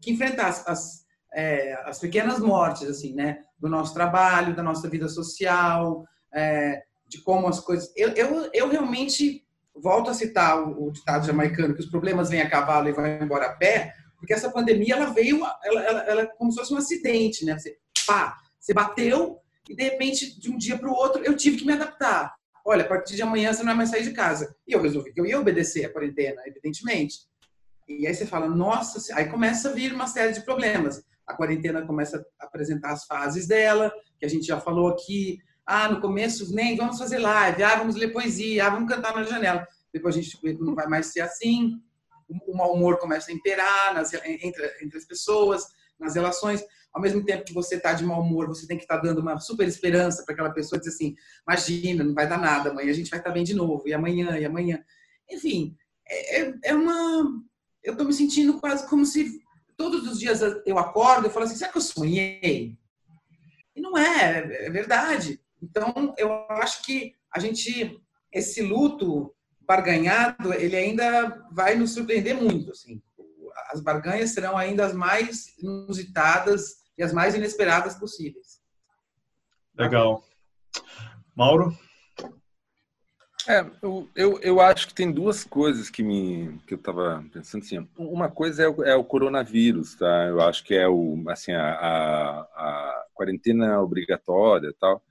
[0.00, 3.42] que enfrentar, as, as, é, as, pequenas mortes, assim, né?
[3.58, 7.90] Do nosso trabalho, da nossa vida social, é, de como as coisas...
[7.96, 9.42] Eu, eu, eu realmente
[9.74, 13.06] volto a citar o, o, ditado jamaicano, que os problemas vêm a cavalo e vão
[13.06, 16.74] embora a pé, porque essa pandemia, ela veio, ela, ela, ela é como se fosse
[16.74, 17.58] um acidente, né?
[17.58, 19.39] Você, pá, você bateu,
[19.70, 22.34] e de repente, de um dia para o outro, eu tive que me adaptar.
[22.66, 24.52] Olha, a partir de amanhã você não vai mais sair de casa.
[24.66, 27.20] E eu resolvi que eu ia obedecer a quarentena, evidentemente.
[27.88, 31.04] E aí você fala, nossa, aí começa a vir uma série de problemas.
[31.24, 35.38] A quarentena começa a apresentar as fases dela, que a gente já falou aqui.
[35.64, 39.22] Ah, no começo, nem vamos fazer live, ah, vamos ler poesia, ah, vamos cantar na
[39.22, 39.64] janela.
[39.94, 41.80] Depois a gente não vai mais ser assim.
[42.28, 45.64] O mau humor começa a imperar nas, entre, entre as pessoas,
[45.96, 46.60] nas relações
[46.92, 49.20] ao mesmo tempo que você está de mau humor, você tem que estar tá dando
[49.20, 51.14] uma super esperança para aquela pessoa dizer assim:
[51.46, 53.94] imagina, não vai dar nada, amanhã a gente vai estar tá bem de novo, e
[53.94, 54.82] amanhã, e amanhã.
[55.30, 55.76] Enfim,
[56.08, 57.42] é, é, é uma.
[57.82, 59.40] Eu estou me sentindo quase como se
[59.76, 62.76] todos os dias eu acordo e falo assim: será que eu sonhei?
[63.74, 65.40] E não é, é verdade.
[65.62, 68.00] Então, eu acho que a gente,
[68.32, 72.72] esse luto barganhado, ele ainda vai nos surpreender muito.
[72.72, 73.00] Assim.
[73.70, 78.60] As barganhas serão ainda as mais inusitadas e as mais inesperadas possíveis.
[79.74, 80.22] Legal.
[81.34, 81.74] Mauro?
[83.48, 87.62] É, eu, eu, eu acho que tem duas coisas que me que eu estava pensando
[87.62, 87.88] assim.
[87.96, 90.26] Uma coisa é o, é o, coronavírus, tá?
[90.26, 95.02] Eu acho que é o assim a, a, a quarentena obrigatória, tal.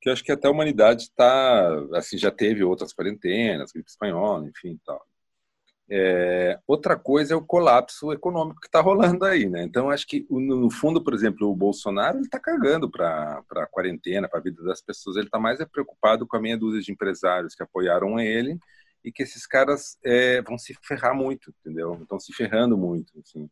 [0.00, 4.46] Que eu acho que até a humanidade está assim já teve outras quarentenas, gripe espanhola,
[4.46, 5.04] enfim, tal.
[5.90, 9.62] É, outra coisa é o colapso econômico que está rolando aí, né?
[9.62, 14.40] Então, acho que, no fundo, por exemplo, o Bolsonaro está cagando para a quarentena, para
[14.40, 15.16] a vida das pessoas.
[15.16, 18.58] Ele está mais é preocupado com a meia dúzia de empresários que apoiaram ele
[19.04, 21.98] e que esses caras é, vão se ferrar muito, entendeu?
[22.00, 23.48] Estão se ferrando muito, assim.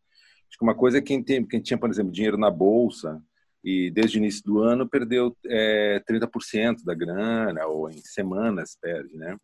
[0.49, 3.23] Acho que uma coisa é quem, tem, quem tinha, por exemplo, dinheiro na bolsa
[3.63, 9.17] e desde o início do ano perdeu é, 30% da grana, ou em semanas perde,
[9.17, 9.37] né?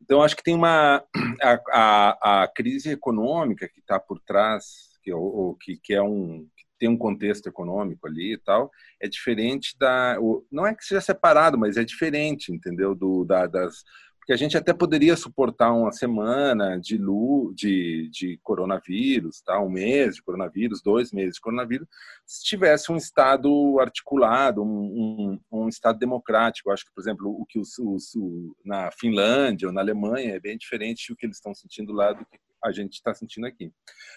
[0.00, 1.04] Então, acho que tem uma.
[1.40, 6.48] A, a, a crise econômica que está por trás, que, ou, que, que é um.
[6.56, 10.16] Que tem um contexto econômico ali e tal, é diferente da.
[10.50, 12.94] Não é que seja separado, mas é diferente, entendeu?
[12.94, 13.84] Do, da, das,
[14.28, 19.58] que a gente até poderia suportar uma semana de, lu, de, de coronavírus, tá?
[19.58, 21.88] um mês de coronavírus, dois meses de coronavírus,
[22.26, 26.68] se tivesse um Estado articulado, um, um, um Estado democrático.
[26.68, 30.34] Eu acho que, por exemplo, o que os, os, o, na Finlândia ou na Alemanha
[30.34, 33.46] é bem diferente do que eles estão sentindo lá do que a gente está sentindo
[33.46, 33.72] aqui.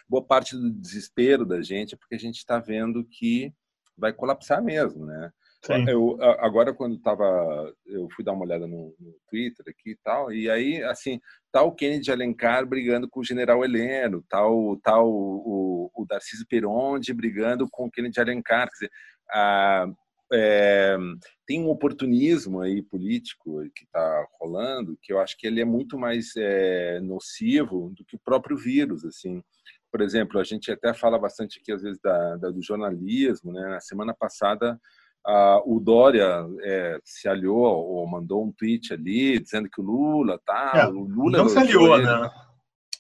[0.10, 3.54] Boa parte do desespero da gente é porque a gente está vendo que
[3.97, 5.32] vai colapsar mesmo, né?
[5.63, 5.88] Sim.
[5.88, 10.34] Eu, agora, quando tava, eu fui dar uma olhada no, no, Twitter aqui e tal,
[10.34, 11.19] e aí, assim,
[11.52, 16.06] tá o Kennedy Alencar brigando com o general Heleno, tá o, tá o, o, o
[16.08, 18.67] Darcísio Peronde brigando com o Kennedy Alencar.
[18.69, 18.91] Quer dizer,
[19.30, 19.86] a,
[20.34, 20.97] é,
[21.45, 25.97] tem um oportunismo aí político que está rolando que eu acho que ele é muito
[25.97, 29.43] mais é, nocivo do que o próprio vírus, assim.
[29.91, 33.62] Por exemplo, a gente até fala bastante aqui às vezes da, da do jornalismo, né?
[33.67, 34.80] Na semana passada
[35.25, 40.39] ah, o Dória é, se aliou ou mandou um tweet ali dizendo que o Lula
[40.45, 40.71] tá.
[40.75, 42.31] É, o Lula não se aliou, né?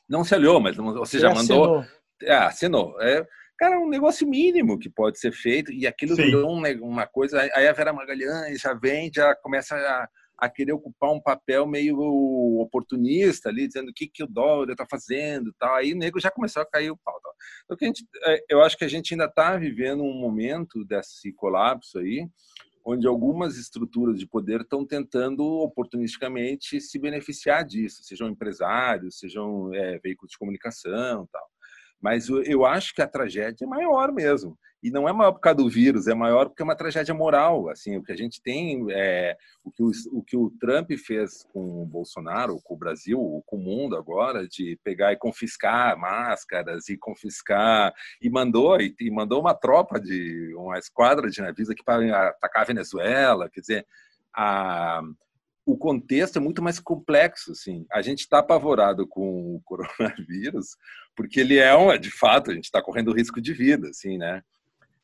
[0.07, 1.79] Não se aliou, mas ou seja, mandou.
[1.79, 1.85] Assinou.
[2.23, 3.01] É, assinou.
[3.01, 3.25] É,
[3.57, 6.23] cara, um negócio mínimo que pode ser feito e aquilo Sim.
[6.23, 7.41] virou um, uma coisa.
[7.53, 10.07] Aí a Vera Magalhães já vem, já começa a
[10.41, 11.99] a querer ocupar um papel meio
[12.59, 15.75] oportunista ali, dizendo o que, que o Dória está fazendo tal.
[15.75, 17.13] Aí o nego já começou a cair o pau.
[17.21, 17.33] Tal.
[17.63, 20.83] Então, que a gente, é, eu acho que a gente ainda está vivendo um momento
[20.83, 22.27] desse colapso aí,
[22.83, 29.99] onde algumas estruturas de poder estão tentando oportunisticamente se beneficiar disso, sejam empresários, sejam é,
[29.99, 31.47] veículos de comunicação tal.
[32.01, 34.57] Mas eu acho que a tragédia é maior mesmo.
[34.83, 37.69] E não é maior por causa do vírus, é maior porque é uma tragédia moral.
[37.69, 41.43] Assim, o que a gente tem, é, o, que o, o que o Trump fez
[41.53, 46.89] com o Bolsonaro, com o Brasil, com o mundo agora, de pegar e confiscar máscaras
[46.89, 51.83] e confiscar e mandou e, e mandou uma tropa de uma esquadra de navios aqui
[51.83, 53.49] para atacar a Venezuela.
[53.49, 53.87] Quer dizer,
[54.33, 55.01] a
[55.65, 57.85] o contexto é muito mais complexo, assim.
[57.91, 60.75] A gente está apavorado com o coronavírus
[61.15, 64.41] porque ele é um, de fato, a gente está correndo risco de vida, assim, né?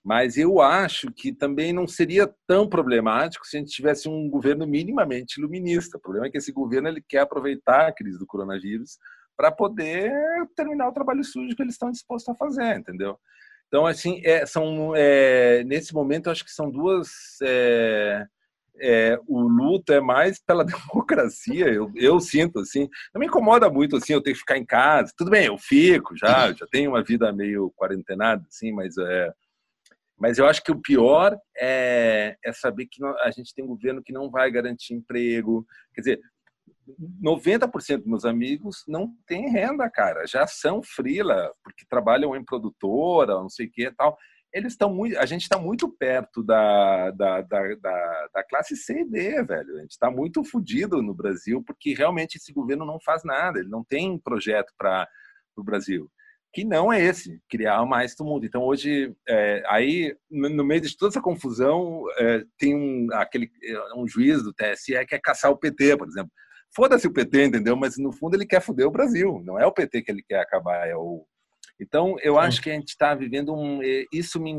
[0.07, 4.65] Mas eu acho que também não seria tão problemático se a gente tivesse um governo
[4.65, 5.97] minimamente iluminista.
[5.97, 8.97] O problema é que esse governo ele quer aproveitar a crise do coronavírus
[9.35, 10.09] para poder
[10.55, 13.19] terminar o trabalho sujo que eles estão dispostos a fazer, entendeu?
[13.67, 17.09] Então, assim, é, são é, nesse momento, acho que são duas
[17.43, 18.25] é,
[18.79, 22.87] é, o luto é mais pela democracia, eu, eu sinto assim.
[23.13, 25.11] Não me incomoda muito assim, eu tenho que ficar em casa.
[25.17, 29.33] Tudo bem, eu fico já, já tenho uma vida meio quarentenada, assim, mas é.
[30.19, 34.01] Mas eu acho que o pior é, é saber que a gente tem um governo
[34.03, 35.65] que não vai garantir emprego.
[35.93, 36.21] Quer dizer,
[37.23, 40.25] 90% dos meus amigos não têm renda, cara.
[40.25, 44.17] Já são frila, porque trabalham em produtora, não sei o que tal
[44.53, 45.17] eles estão muito.
[45.17, 49.77] A gente está muito perto da, da, da, da, da classe C e D, velho.
[49.77, 53.69] A gente está muito fodido no Brasil, porque realmente esse governo não faz nada, ele
[53.69, 55.07] não tem projeto para
[55.55, 56.09] o Brasil.
[56.57, 58.47] Que não é esse, criar mais tumulto.
[58.47, 63.93] Então, hoje, é, aí, no meio de toda essa confusão, é, tem um, aquele, é,
[63.95, 66.31] um juiz do TSE que é caçar o PT, por exemplo.
[66.75, 67.75] Foda-se o PT, entendeu?
[67.75, 69.39] Mas, no fundo, ele quer foder o Brasil.
[69.45, 71.27] Não é o PT que ele quer acabar, é o,
[71.79, 73.81] então, eu acho que a gente está vivendo um.
[74.11, 74.51] Isso me.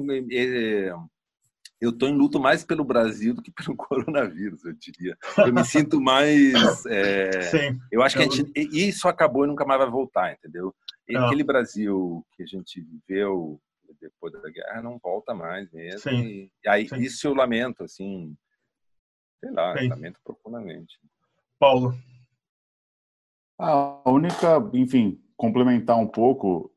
[1.80, 5.16] Eu estou em luto mais pelo Brasil do que pelo coronavírus, eu diria.
[5.38, 6.86] Eu me sinto mais.
[6.86, 7.78] É, Sim.
[7.90, 10.72] Eu acho que a gente, isso acabou e nunca mais vai voltar, entendeu?
[11.08, 13.60] E aquele Brasil que a gente viveu
[14.00, 16.00] depois da guerra não volta mais mesmo.
[16.00, 16.50] Sim.
[16.64, 16.96] E, aí, Sim.
[16.98, 18.36] isso eu lamento, assim.
[19.40, 19.88] Sei lá, Sim.
[19.88, 20.98] lamento profundamente.
[21.58, 21.94] Paulo.
[23.58, 26.72] A única, enfim, complementar um pouco,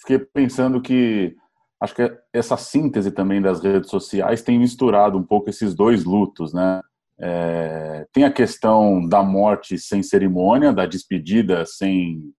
[0.00, 1.36] fiquei pensando que
[1.80, 6.52] acho que essa síntese também das redes sociais tem misturado um pouco esses dois lutos,
[6.52, 6.80] né?
[7.18, 12.32] É, tem a questão da morte sem cerimônia, da despedida sem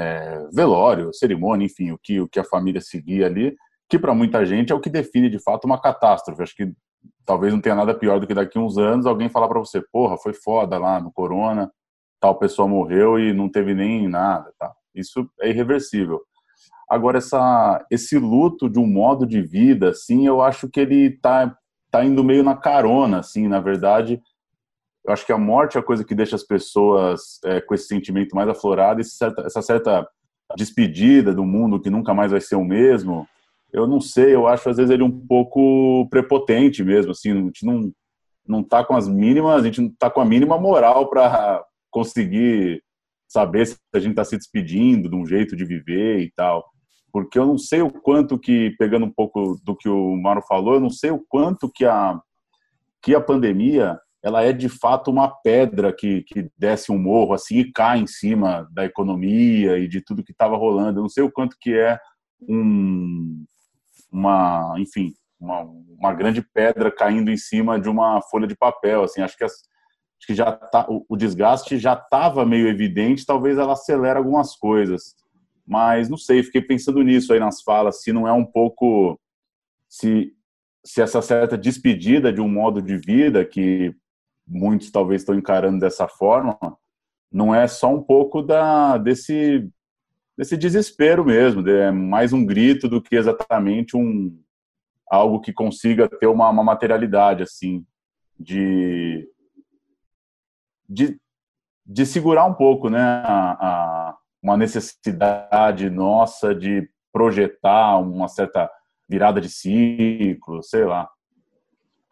[0.00, 3.54] é, velório, cerimônia, enfim, o que, o que a família seguia ali,
[3.86, 6.42] que para muita gente é o que define de fato uma catástrofe.
[6.42, 6.72] Acho que
[7.26, 9.82] talvez não tenha nada pior do que daqui a uns anos alguém falar para você,
[9.92, 11.70] porra, foi foda lá no corona,
[12.18, 14.72] tal pessoa morreu e não teve nem nada, tá?
[14.94, 16.20] Isso é irreversível.
[16.88, 21.54] Agora, essa, esse luto de um modo de vida, assim, eu acho que ele tá,
[21.90, 24.20] tá indo meio na carona, assim, na verdade.
[25.06, 27.86] Eu acho que a morte é a coisa que deixa as pessoas é, com esse
[27.86, 30.06] sentimento mais aflorado, esse certa, essa certa
[30.56, 33.26] despedida do mundo que nunca mais vai ser o mesmo.
[33.72, 37.64] eu não sei, eu acho às vezes ele um pouco prepotente mesmo, assim, a gente
[37.64, 37.92] não
[38.46, 42.82] não tá com as mínimas, a gente não tá com a mínima moral para conseguir
[43.28, 46.68] saber se a gente está se despedindo de um jeito de viver e tal.
[47.12, 50.74] Porque eu não sei o quanto que, pegando um pouco do que o Mauro falou,
[50.74, 52.20] eu não sei o quanto que a,
[53.00, 57.58] que a pandemia ela é de fato uma pedra que, que desce um morro assim
[57.58, 60.98] e cai em cima da economia e de tudo que estava rolando.
[60.98, 61.98] Eu não sei o quanto que é
[62.48, 63.44] um,
[64.12, 69.04] uma, enfim, uma, uma grande pedra caindo em cima de uma folha de papel.
[69.04, 73.24] Assim, acho que, as, acho que já tá, o, o desgaste já estava meio evidente.
[73.24, 75.14] Talvez ela acelere algumas coisas,
[75.66, 76.42] mas não sei.
[76.42, 78.02] Fiquei pensando nisso aí nas falas.
[78.02, 79.18] Se não é um pouco
[79.88, 80.34] se
[80.84, 83.94] se essa certa despedida de um modo de vida que
[84.50, 86.58] muitos talvez estão encarando dessa forma,
[87.32, 89.68] não é só um pouco da desse
[90.36, 94.36] desse desespero mesmo, é mais um grito do que exatamente um
[95.08, 97.84] algo que consiga ter uma, uma materialidade assim
[98.38, 99.28] de,
[100.88, 101.20] de
[101.90, 103.50] de segurar um pouco, né, a,
[104.10, 108.70] a, uma necessidade nossa de projetar uma certa
[109.08, 111.10] virada de ciclo, sei lá.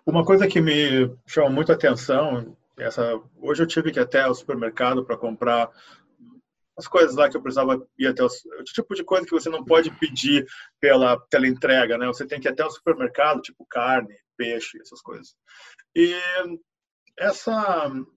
[0.08, 4.32] Uma coisa que me chama muito atenção, essa, hoje eu tive que ir até o
[4.32, 5.70] supermercado para comprar
[6.78, 8.28] as coisas lá que eu precisava ir até o
[8.64, 10.46] tipo de coisa que você não pode pedir
[10.80, 12.06] pela, pela entrega, né?
[12.06, 15.36] Você tem que ir até o supermercado, tipo carne, peixe, essas coisas.
[15.94, 16.14] E
[17.18, 17.52] essa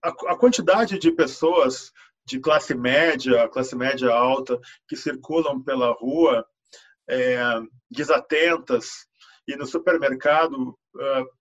[0.01, 1.91] a, a quantidade de pessoas
[2.25, 6.47] de classe média, classe média alta, que circulam pela rua
[7.09, 7.37] é,
[7.89, 9.05] desatentas
[9.45, 10.55] e no supermercado
[10.95, 11.40] uh,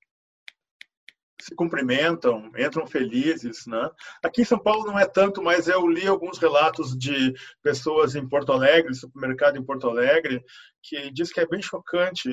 [1.44, 3.90] se cumprimentam, entram felizes, né?
[4.22, 8.28] Aqui em São Paulo não é tanto, mas eu li alguns relatos de pessoas em
[8.28, 10.44] Porto Alegre, supermercado em Porto Alegre,
[10.82, 12.28] que diz que é bem chocante,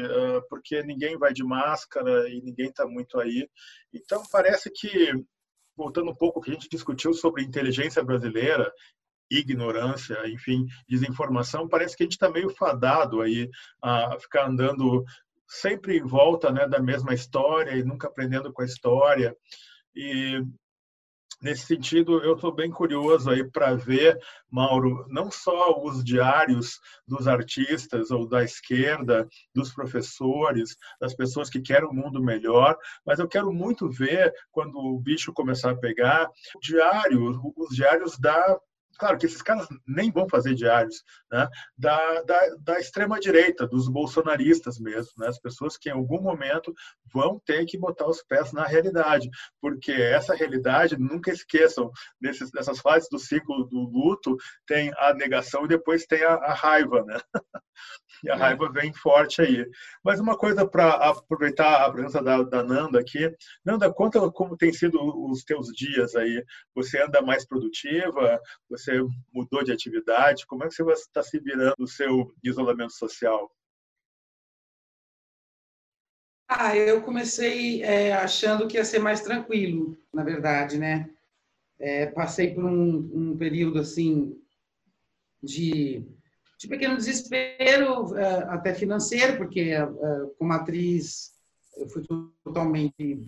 [0.49, 3.49] porque ninguém vai de máscara e ninguém está muito aí.
[3.93, 5.12] Então parece que
[5.76, 8.72] voltando um pouco que a gente discutiu sobre inteligência brasileira
[9.30, 13.49] ignorância, enfim, desinformação, parece que a gente está meio fadado aí
[13.84, 15.03] a ficar andando
[15.47, 19.35] sempre em volta né, da mesma história e nunca aprendendo com a história.
[19.95, 20.41] E
[21.41, 24.19] nesse sentido, eu estou bem curioso aí para ver,
[24.49, 31.61] Mauro, não só os diários dos artistas ou da esquerda, dos professores, das pessoas que
[31.61, 36.29] querem um mundo melhor, mas eu quero muito ver quando o bicho começar a pegar,
[36.61, 38.59] diário, os diários da
[38.97, 41.47] claro que esses caras nem vão fazer diários, né?
[41.77, 45.27] da, da, da extrema-direita, dos bolsonaristas mesmo, né?
[45.27, 46.73] as pessoas que em algum momento
[47.13, 49.29] vão ter que botar os pés na realidade,
[49.61, 54.35] porque essa realidade, nunca esqueçam, nesses, nessas fases do ciclo do luto,
[54.65, 57.19] tem a negação e depois tem a, a raiva, né?
[58.23, 58.37] E a é.
[58.37, 59.65] raiva vem forte aí.
[60.03, 63.31] Mas uma coisa para aproveitar a presença da, da, Nanda aqui.
[63.63, 64.97] Nanda, conta como tem sido
[65.29, 66.43] os teus dias aí.
[66.75, 68.39] Você anda mais produtiva?
[68.69, 68.86] Você
[69.33, 70.45] mudou de atividade?
[70.45, 73.51] Como é que você está se virando no seu isolamento social?
[76.49, 81.09] Ah, eu comecei é, achando que ia ser mais tranquilo, na verdade, né?
[81.79, 84.41] É, passei por um, um período assim
[85.43, 86.05] de
[86.57, 89.88] de pequeno desespero, eh, até financeiro, porque eh,
[90.39, 91.31] como atriz
[91.77, 92.03] eu fui
[92.43, 93.23] totalmente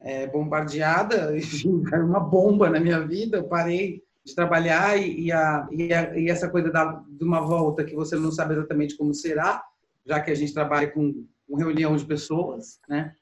[0.00, 5.92] eh, bombardeada, enfim, uma bomba na minha vida, eu parei de trabalhar e, a, e,
[5.92, 9.64] a, e essa coisa da, de uma volta que você não sabe exatamente como será,
[10.06, 13.14] já que a gente trabalha com, com reunião de pessoas, né?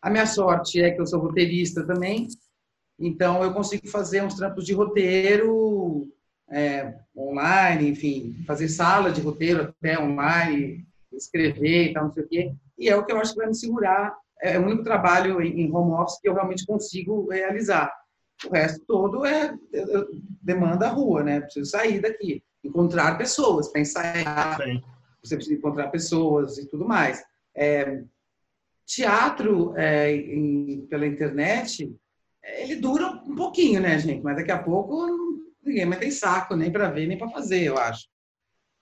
[0.00, 2.28] A minha sorte é que eu sou roteirista também,
[2.98, 6.08] então eu consigo fazer uns trampos de roteiro
[6.48, 12.28] é, online, enfim, fazer sala de roteiro até online, escrever e tal, não sei o
[12.28, 12.54] quê.
[12.78, 14.16] E é o que eu acho que vai me segurar.
[14.40, 17.90] É o único trabalho em home office que eu realmente consigo realizar.
[18.44, 19.54] O resto todo é
[20.42, 21.40] demanda a rua, né?
[21.40, 24.58] Preciso sair daqui, encontrar pessoas, pensar.
[25.22, 27.22] Você precisa encontrar pessoas e tudo mais.
[27.54, 28.02] É,
[28.84, 31.92] teatro é, em, pela internet,
[32.42, 34.22] ele dura um pouquinho, né, gente?
[34.22, 35.06] Mas daqui a pouco
[35.62, 38.06] ninguém mais tem saco nem para ver nem para fazer, eu acho.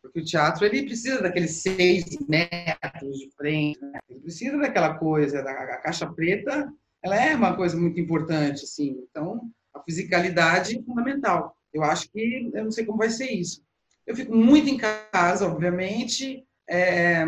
[0.03, 3.99] Porque o teatro ele precisa daqueles seis metros de frente, né?
[4.07, 6.71] ele precisa daquela coisa, da a caixa preta,
[7.05, 9.05] ela é uma coisa muito importante, assim.
[9.11, 9.43] Então,
[9.75, 11.55] a fisicalidade é fundamental.
[11.73, 13.63] Eu acho que eu não sei como vai ser isso.
[14.07, 16.45] Eu fico muito em casa, obviamente.
[16.69, 17.25] É,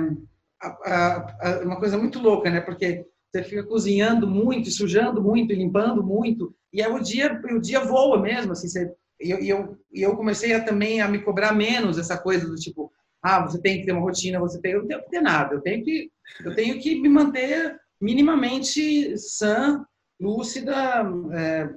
[0.62, 2.60] a, uma coisa muito louca, né?
[2.60, 7.80] Porque você fica cozinhando muito, sujando muito, limpando muito, e aí o dia o dia
[7.80, 8.68] voa mesmo, assim.
[8.68, 12.54] Você e eu, eu, eu comecei a, também a me cobrar menos essa coisa do
[12.54, 15.20] tipo, ah, você tem que ter uma rotina, você tem, eu não tenho que ter
[15.20, 16.10] nada, eu tenho que,
[16.44, 19.84] eu tenho que me manter minimamente sã,
[20.20, 21.74] lúcida, é,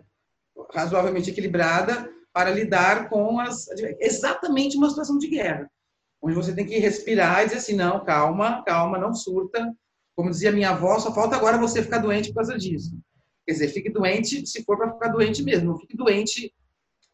[0.74, 3.67] razoavelmente equilibrada para lidar com as
[3.99, 5.70] exatamente uma situação de guerra,
[6.22, 9.74] onde você tem que respirar e dizer assim, não, calma, calma, não surta.
[10.15, 12.97] Como dizia minha avó, só falta agora você ficar doente por causa disso.
[13.45, 16.53] Quer dizer, fique doente se for para ficar doente mesmo, fique doente.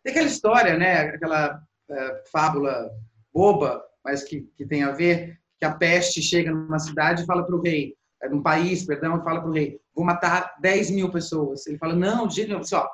[0.03, 2.91] Tem aquela história, né, aquela é, fábula
[3.34, 7.45] boba, mas que, que tem a ver, que a peste chega numa cidade e fala
[7.45, 7.95] para o rei,
[8.26, 11.65] é, num país, perdão, e fala para o rei, vou matar 10 mil pessoas.
[11.67, 12.89] Ele fala, não, de jeito só,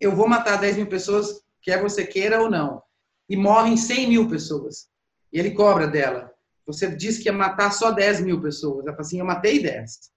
[0.00, 2.82] eu vou matar 10 mil pessoas, quer você queira ou não.
[3.28, 4.88] E morrem 100 mil pessoas.
[5.32, 6.30] E ele cobra dela.
[6.66, 8.84] Você disse que ia matar só 10 mil pessoas.
[8.84, 10.12] Ela fala assim, eu matei 10.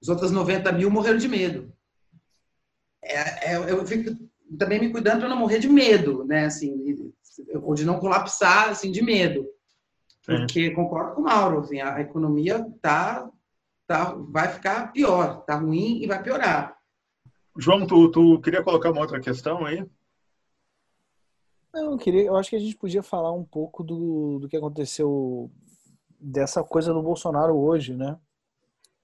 [0.00, 1.72] Os outros 90 mil morreram de medo.
[3.02, 4.16] É, é, eu fico
[4.58, 6.46] também me cuidando para não morrer de medo, né?
[6.46, 7.12] Assim,
[7.62, 9.46] ou de não colapsar, assim, de medo.
[10.24, 10.74] Porque Sim.
[10.74, 13.28] concordo com o Mauro, assim, a economia tá,
[13.86, 16.76] tá, vai ficar pior, tá ruim e vai piorar.
[17.58, 19.86] João, tu, tu queria colocar uma outra questão aí?
[21.72, 24.56] Não, eu queria, eu acho que a gente podia falar um pouco do, do que
[24.56, 25.50] aconteceu
[26.20, 28.18] dessa coisa do Bolsonaro hoje, né?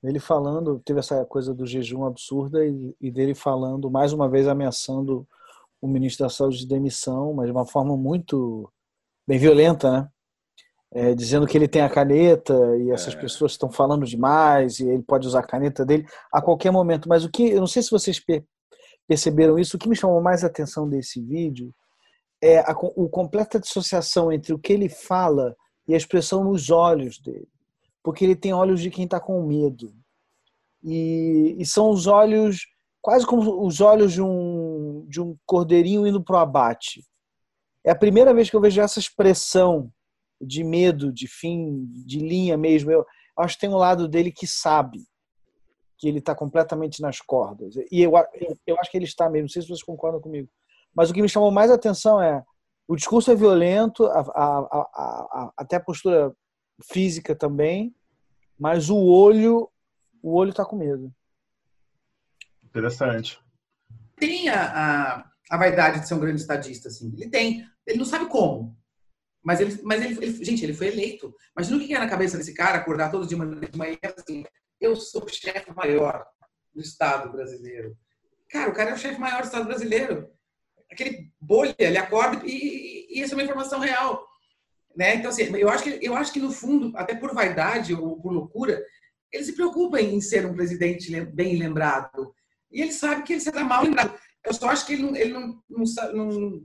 [0.03, 4.47] Ele falando, teve essa coisa do jejum absurda e, e dele falando, mais uma vez
[4.47, 5.27] ameaçando
[5.81, 8.71] o ministro da Saúde de demissão, mas de uma forma muito
[9.27, 10.09] bem violenta, né?
[10.91, 13.21] É, dizendo que ele tem a caneta e essas é.
[13.21, 17.09] pessoas estão falando demais e ele pode usar a caneta dele a qualquer momento.
[17.09, 18.19] Mas o que, eu não sei se vocês
[19.07, 21.75] perceberam isso, o que me chamou mais a atenção desse vídeo
[22.41, 25.55] é a o completa dissociação entre o que ele fala
[25.87, 27.49] e a expressão nos olhos dele.
[28.03, 29.93] Porque ele tem olhos de quem está com medo.
[30.83, 32.67] E, e, são os olhos,
[33.01, 37.05] quase como os olhos de um, de um cordeirinho indo para o abate.
[37.85, 39.91] É a primeira vez que eu vejo essa expressão
[40.41, 42.91] de medo, de fim, de linha mesmo.
[42.91, 45.01] Eu acho que tem um lado dele que sabe
[45.99, 47.75] que ele está completamente nas cordas.
[47.91, 48.13] E eu,
[48.67, 49.45] eu acho que ele está mesmo.
[49.45, 50.49] Não sei se vocês concordam comigo.
[50.95, 52.43] Mas o que me chamou mais atenção é
[52.89, 54.59] o discurso é violento, a, a,
[54.95, 56.35] a, até a postura
[56.91, 57.95] física também,
[58.59, 59.71] mas o olho,
[60.23, 61.13] o olho está com medo.
[62.65, 63.39] Interessante.
[64.17, 67.13] Tem a, a, a, vaidade de ser um grande estadista, assim.
[67.15, 67.67] Ele tem.
[67.87, 68.77] Ele não sabe como.
[69.49, 71.35] Mas ele, mas ele, ele gente, ele foi eleito.
[71.57, 74.45] Imagina o que é na cabeça desse cara acordar todo dia de manhã assim,
[74.79, 76.23] eu sou o chefe maior
[76.75, 77.97] do Estado brasileiro.
[78.51, 80.31] Cara, o cara é o chefe maior do Estado brasileiro
[80.91, 84.27] aquele bolha, ele acorda e, e, isso é uma informação real.
[84.97, 85.15] Né?
[85.17, 88.33] Então, assim, eu acho, que, eu acho que, no fundo, até por vaidade ou por
[88.33, 88.83] loucura,
[89.33, 92.35] ele se preocupa em ser um presidente bem lembrado.
[92.71, 94.19] E ele sabe que ele será mal lembrado.
[94.45, 96.63] Eu só acho que ele não, ele não, não, não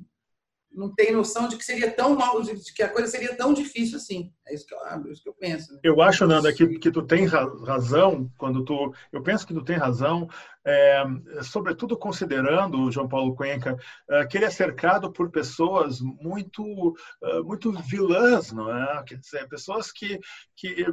[0.73, 3.97] não tem noção de que seria tão mal, de que a coisa seria tão difícil
[3.97, 4.33] assim.
[4.47, 5.73] É isso que eu, é isso que eu penso.
[5.73, 5.79] Né?
[5.83, 8.93] Eu acho, Nanda, que, que tu tem razão quando tu.
[9.11, 10.27] Eu penso que tu tem razão,
[10.65, 11.03] é,
[11.43, 13.77] sobretudo considerando, João Paulo Cuenca,
[14.09, 19.03] é, que ele é cercado por pessoas muito, é, muito vilãs, não é?
[19.03, 20.19] Quer dizer, pessoas que,
[20.55, 20.85] que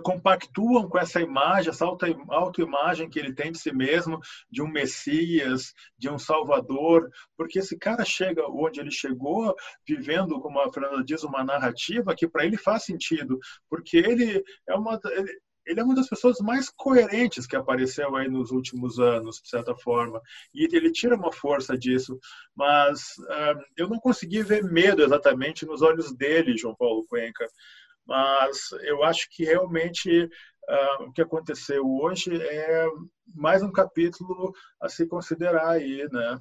[0.00, 4.18] compactuam com essa imagem, essa autoimagem que ele tem de si mesmo,
[4.50, 9.54] de um Messias, de um Salvador, porque esse cara chega onde ele chegou,
[9.86, 13.38] vivendo, como a Fernanda diz, uma narrativa que para ele faz sentido,
[13.68, 15.32] porque ele é uma ele,
[15.66, 19.74] ele é uma das pessoas mais coerentes que apareceu aí nos últimos anos, de certa
[19.76, 20.20] forma.
[20.52, 22.18] E ele tira uma força disso.
[22.54, 27.46] Mas uh, eu não consegui ver medo exatamente nos olhos dele, João Paulo Cuenca
[28.06, 32.86] mas eu acho que realmente uh, o que aconteceu hoje é
[33.34, 36.38] mais um capítulo a se considerar aí, né?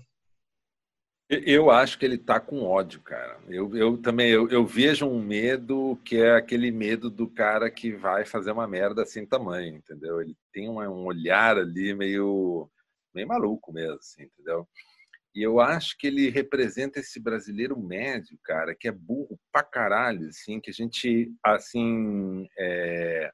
[1.29, 3.39] Eu acho que ele está com ódio, cara.
[3.47, 7.93] Eu, eu também eu, eu, vejo um medo que é aquele medo do cara que
[7.93, 10.21] vai fazer uma merda sem tamanho, entendeu?
[10.21, 12.69] Ele tem um, um olhar ali meio
[13.13, 14.67] meio maluco mesmo, assim, entendeu?
[15.33, 20.27] E eu acho que ele representa esse brasileiro médio, cara, que é burro pra caralho,
[20.27, 23.31] assim, que a gente, assim, é...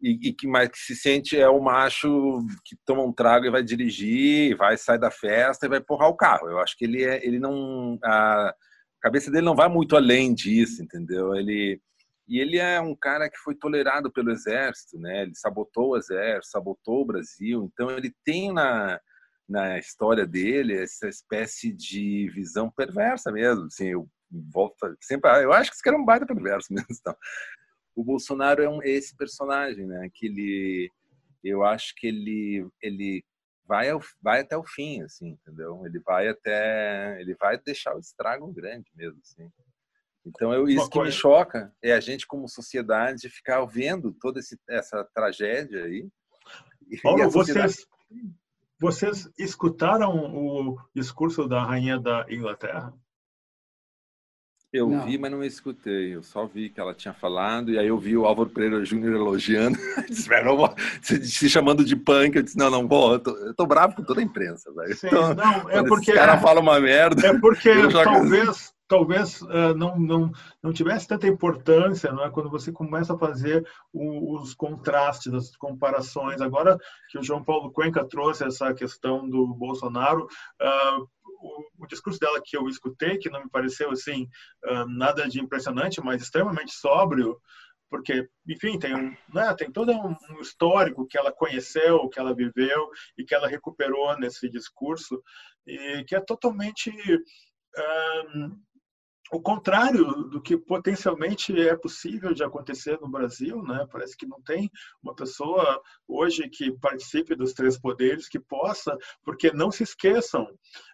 [0.00, 3.50] e, e, que mais que se sente é o macho que toma um trago e
[3.50, 6.48] vai dirigir, vai sair da festa e vai empurrar o carro.
[6.48, 8.54] Eu acho que ele é, ele não, a
[9.02, 11.34] cabeça dele não vai muito além disso, entendeu?
[11.34, 11.80] Ele
[12.28, 15.22] e ele é um cara que foi tolerado pelo exército, né?
[15.22, 19.00] Ele sabotou o exército, sabotou o Brasil, então ele tem na
[19.48, 23.66] na história dele essa espécie de visão perversa mesmo.
[23.66, 26.88] Assim, eu volto sempre, eu acho que esse cara é um baita perverso mesmo.
[26.90, 27.16] Então.
[27.94, 30.10] O Bolsonaro é um, esse personagem, né?
[30.12, 30.92] Que ele,
[31.42, 33.24] eu acho que ele, ele
[33.66, 35.84] vai, ao, vai até o fim, assim, entendeu?
[35.86, 39.50] Ele vai até, ele vai deixar o estrago grande mesmo, assim.
[40.26, 44.58] Então, eu, isso que me choca é a gente, como sociedade, ficar vendo toda esse,
[44.68, 46.08] essa tragédia aí.
[47.02, 47.72] Paulo, sociedade...
[47.72, 47.86] vocês,
[48.78, 52.92] vocês escutaram o discurso da rainha da Inglaterra?
[54.72, 55.06] Eu não.
[55.06, 56.14] vi, mas não escutei.
[56.14, 59.14] Eu só vi que ela tinha falado, e aí eu vi o Álvaro Pereira Júnior
[59.14, 59.78] elogiando,
[61.00, 62.36] se chamando de punk.
[62.36, 64.92] Eu disse: não, não, vou, eu tô, eu tô bravo com toda a imprensa, velho.
[64.92, 66.10] Então, não, é porque.
[66.10, 67.26] Os caras falam uma merda.
[67.26, 70.32] É porque talvez, talvez uh, não, não,
[70.62, 72.30] não tivesse tanta importância não é?
[72.30, 76.40] quando você começa a fazer o, os contrastes, as comparações.
[76.40, 76.78] Agora
[77.10, 81.08] que o João Paulo Cuenca trouxe essa questão do Bolsonaro, uh,
[81.40, 84.28] o, o, discurso dela que eu escutei, que não me pareceu assim
[84.64, 87.38] uh, nada de impressionante, mas extremamente sóbrio,
[87.88, 92.88] porque, enfim, tem um, né, tem todo um, histórico que ela conheceu, que ela viveu
[93.16, 95.22] e que ela recuperou nesse discurso
[95.66, 96.90] e que é totalmente
[98.34, 98.58] um,
[99.32, 103.86] o contrário do que potencialmente é possível de acontecer no Brasil, né?
[103.90, 104.70] Parece que não tem
[105.02, 110.46] uma pessoa hoje que participe dos três poderes que possa, porque não se esqueçam,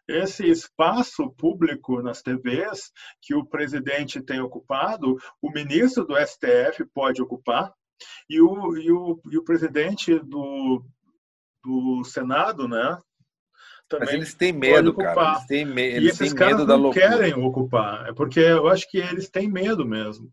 [0.09, 7.23] esse espaço público nas TVs que o presidente tem ocupado, o ministro do STF pode
[7.23, 7.73] ocupar
[8.29, 10.85] e o, e o, e o presidente do,
[11.63, 12.99] do Senado, né?
[13.99, 15.33] Mas eles têm medo, cara.
[15.33, 15.83] Eles têm, me...
[15.83, 17.09] eles e esses têm medo da loucura.
[17.09, 18.09] querem ocupar.
[18.09, 20.31] É porque eu acho que eles têm medo mesmo.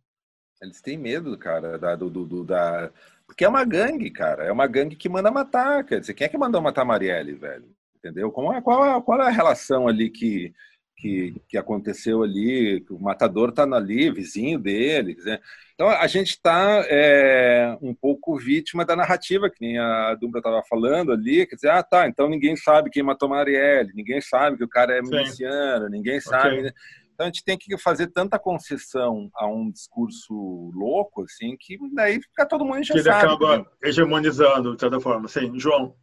[0.61, 2.91] Eles têm medo, cara, da, do, do, da...
[3.25, 4.43] Porque é uma gangue, cara.
[4.43, 5.83] É uma gangue que manda matar.
[5.85, 7.69] Quer dizer, quem é que mandou matar a Marielle, velho?
[7.97, 8.31] Entendeu?
[8.31, 10.53] Qual é, qual, é, qual é a relação ali que,
[10.99, 12.81] que, que aconteceu ali?
[12.81, 15.15] Que o matador tá ali, vizinho dele.
[15.15, 15.41] Dizer,
[15.73, 20.61] então, a gente está é, um pouco vítima da narrativa, que nem a Dumbra estava
[20.67, 24.63] falando ali, quer dizer, ah, tá, então ninguém sabe quem matou Marielle, ninguém sabe que
[24.63, 26.49] o cara é miliciano, ninguém sabe...
[26.49, 26.63] Okay.
[26.63, 26.71] Né?
[27.13, 32.21] Então, a gente tem que fazer tanta concessão a um discurso louco, assim, que daí
[32.21, 33.65] fica todo mundo já Que ele acaba né?
[33.83, 35.27] hegemonizando, de certa forma.
[35.27, 35.93] Sim, João.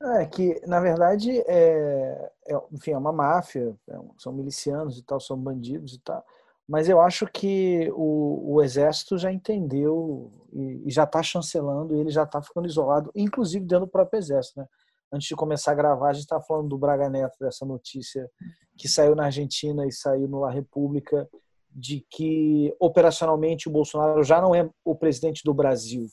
[0.00, 5.20] É que, na verdade, é, é, enfim, é uma máfia, é, são milicianos e tal,
[5.20, 6.24] são bandidos e tal.
[6.66, 12.00] Mas eu acho que o, o Exército já entendeu e, e já está chancelando, e
[12.00, 14.60] ele já está ficando isolado, inclusive dentro do próprio Exército.
[14.60, 14.66] Né?
[15.10, 18.30] Antes de começar a gravar, a gente está falando do Braga Neto, dessa notícia
[18.76, 21.28] que saiu na Argentina e saiu no La República,
[21.70, 26.06] de que operacionalmente o Bolsonaro já não é o presidente do Brasil.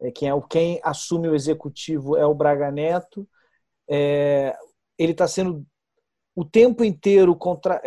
[0.00, 3.28] É, quem, é, quem assume o executivo é o Braga Neto.
[3.88, 4.56] É,
[5.02, 5.66] ele está sendo
[6.34, 7.80] o tempo inteiro contra,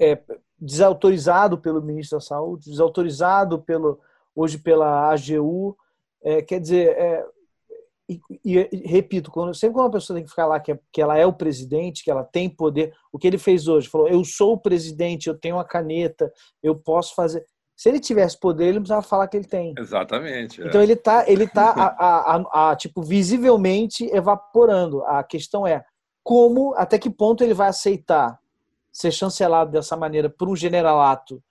[0.00, 0.22] é,
[0.58, 4.00] desautorizado pelo ministro da Saúde, desautorizado pelo,
[4.34, 5.76] hoje pela AGU.
[6.22, 7.26] É, quer dizer, é,
[8.08, 11.00] e, e, repito, quando, sempre quando uma pessoa tem que ficar lá que, é, que
[11.00, 14.24] ela é o presidente, que ela tem poder, o que ele fez hoje, falou: eu
[14.24, 17.46] sou o presidente, eu tenho a caneta, eu posso fazer.
[17.80, 19.72] Se ele tivesse poder, ele não precisava falar que ele tem.
[19.78, 20.60] Exatamente.
[20.60, 20.66] É.
[20.66, 25.02] Então ele está, ele tá a, a, a, tipo visivelmente evaporando.
[25.06, 25.82] A questão é
[26.22, 28.38] como, até que ponto ele vai aceitar
[28.92, 31.42] ser chancelado dessa maneira por um generalato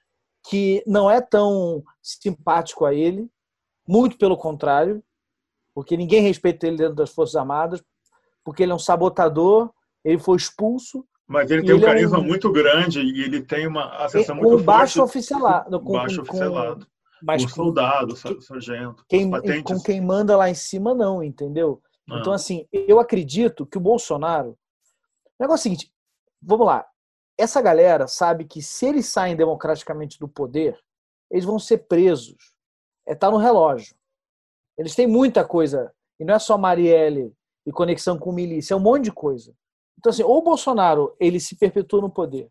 [0.47, 3.27] que não é tão simpático a ele,
[3.87, 5.03] muito pelo contrário,
[5.73, 7.83] porque ninguém respeita ele dentro das Forças Armadas,
[8.43, 9.71] porque ele é um sabotador,
[10.05, 11.03] ele foi expulso.
[11.29, 12.23] Mas ele tem um carisma é um...
[12.23, 14.65] muito grande e ele tem uma acessão muito forte.
[14.65, 16.87] Baixo oficialado, com baixo com, oficialado.
[17.21, 19.29] Mas com soldado, que, sargento, quem,
[19.61, 21.83] com quem manda lá em cima não, entendeu?
[22.09, 22.17] Ah.
[22.19, 24.57] Então assim, eu acredito que o Bolsonaro,
[25.37, 25.93] o negócio é o seguinte,
[26.41, 26.83] vamos lá,
[27.37, 30.79] essa galera sabe que se eles saem democraticamente do poder,
[31.29, 32.55] eles vão ser presos.
[33.07, 33.95] É tá no relógio.
[34.75, 35.93] Eles têm muita coisa.
[36.19, 37.31] E não é só Marielle
[37.67, 39.53] e conexão com milícia, é um monte de coisa.
[39.99, 42.49] Então, assim, ou o Bolsonaro ele se perpetua no poder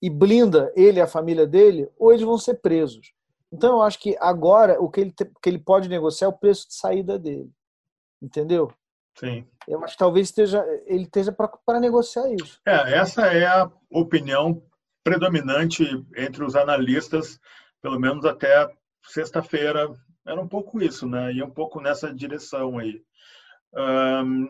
[0.00, 3.12] e blinda ele e a família dele, ou eles vão ser presos.
[3.52, 6.66] Então, eu acho que agora o que ele, que ele pode negociar é o preço
[6.68, 7.50] de saída dele.
[8.20, 8.72] Entendeu?
[9.18, 9.46] Sim.
[9.68, 12.60] Eu acho que talvez esteja, ele esteja para negociar isso.
[12.66, 14.62] É, essa é a opinião
[15.04, 15.84] predominante
[16.16, 17.38] entre os analistas,
[17.80, 18.68] pelo menos até
[19.04, 19.92] sexta-feira.
[20.26, 21.32] Era um pouco isso, né?
[21.32, 23.02] Ia um pouco nessa direção aí.
[23.74, 24.48] Um,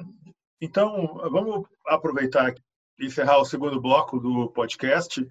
[0.65, 2.55] então, vamos aproveitar
[2.99, 5.27] e encerrar o segundo bloco do podcast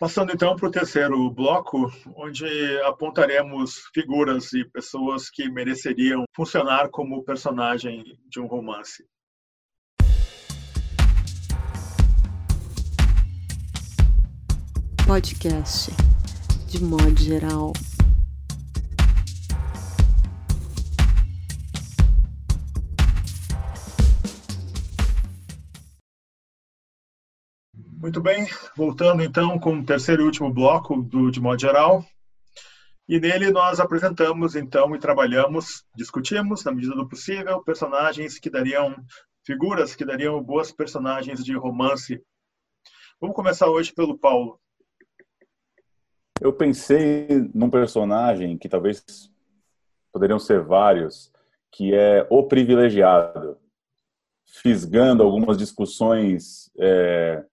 [0.00, 2.46] Passando então para o terceiro bloco, onde
[2.84, 9.04] apontaremos figuras e pessoas que mereceriam funcionar como personagem de um romance.
[15.06, 15.90] Podcast,
[16.66, 17.74] de modo geral.
[28.00, 32.02] Muito bem, voltando então com o terceiro e último bloco do De Modo Geral.
[33.06, 38.96] E nele nós apresentamos então e trabalhamos, discutimos, na medida do possível, personagens que dariam,
[39.44, 42.24] figuras que dariam boas personagens de romance.
[43.20, 44.58] Vamos começar hoje pelo Paulo.
[46.40, 49.04] Eu pensei num personagem que talvez
[50.10, 51.30] poderiam ser vários,
[51.70, 53.58] que é o privilegiado,
[54.46, 57.44] fisgando algumas discussões é,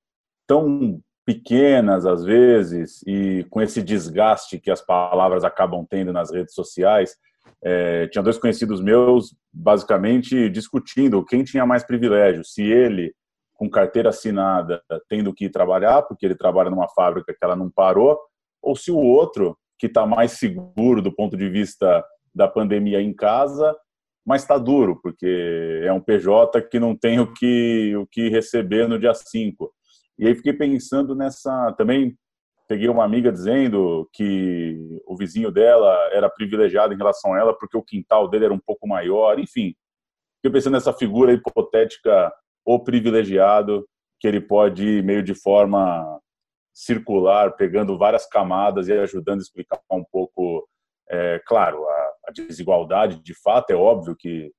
[0.47, 6.53] tão pequenas às vezes e com esse desgaste que as palavras acabam tendo nas redes
[6.53, 7.17] sociais.
[7.61, 13.13] É, tinha dois conhecidos meus basicamente discutindo quem tinha mais privilégio, se ele
[13.55, 17.69] com carteira assinada tendo que ir trabalhar porque ele trabalha numa fábrica que ela não
[17.69, 18.17] parou,
[18.61, 23.13] ou se o outro que está mais seguro do ponto de vista da pandemia em
[23.13, 23.75] casa,
[24.25, 28.87] mas está duro porque é um PJ que não tem o que o que receber
[28.87, 29.73] no dia 5.
[30.17, 31.73] E aí fiquei pensando nessa.
[31.73, 32.17] Também
[32.67, 37.77] peguei uma amiga dizendo que o vizinho dela era privilegiado em relação a ela porque
[37.77, 39.39] o quintal dele era um pouco maior.
[39.39, 39.73] Enfim,
[40.37, 42.31] fiquei pensando nessa figura hipotética,
[42.65, 43.87] o privilegiado,
[44.19, 46.19] que ele pode, meio de forma
[46.73, 50.67] circular, pegando várias camadas e ajudando a explicar um pouco,
[51.09, 53.21] é, claro, a, a desigualdade.
[53.23, 54.51] De fato, é óbvio que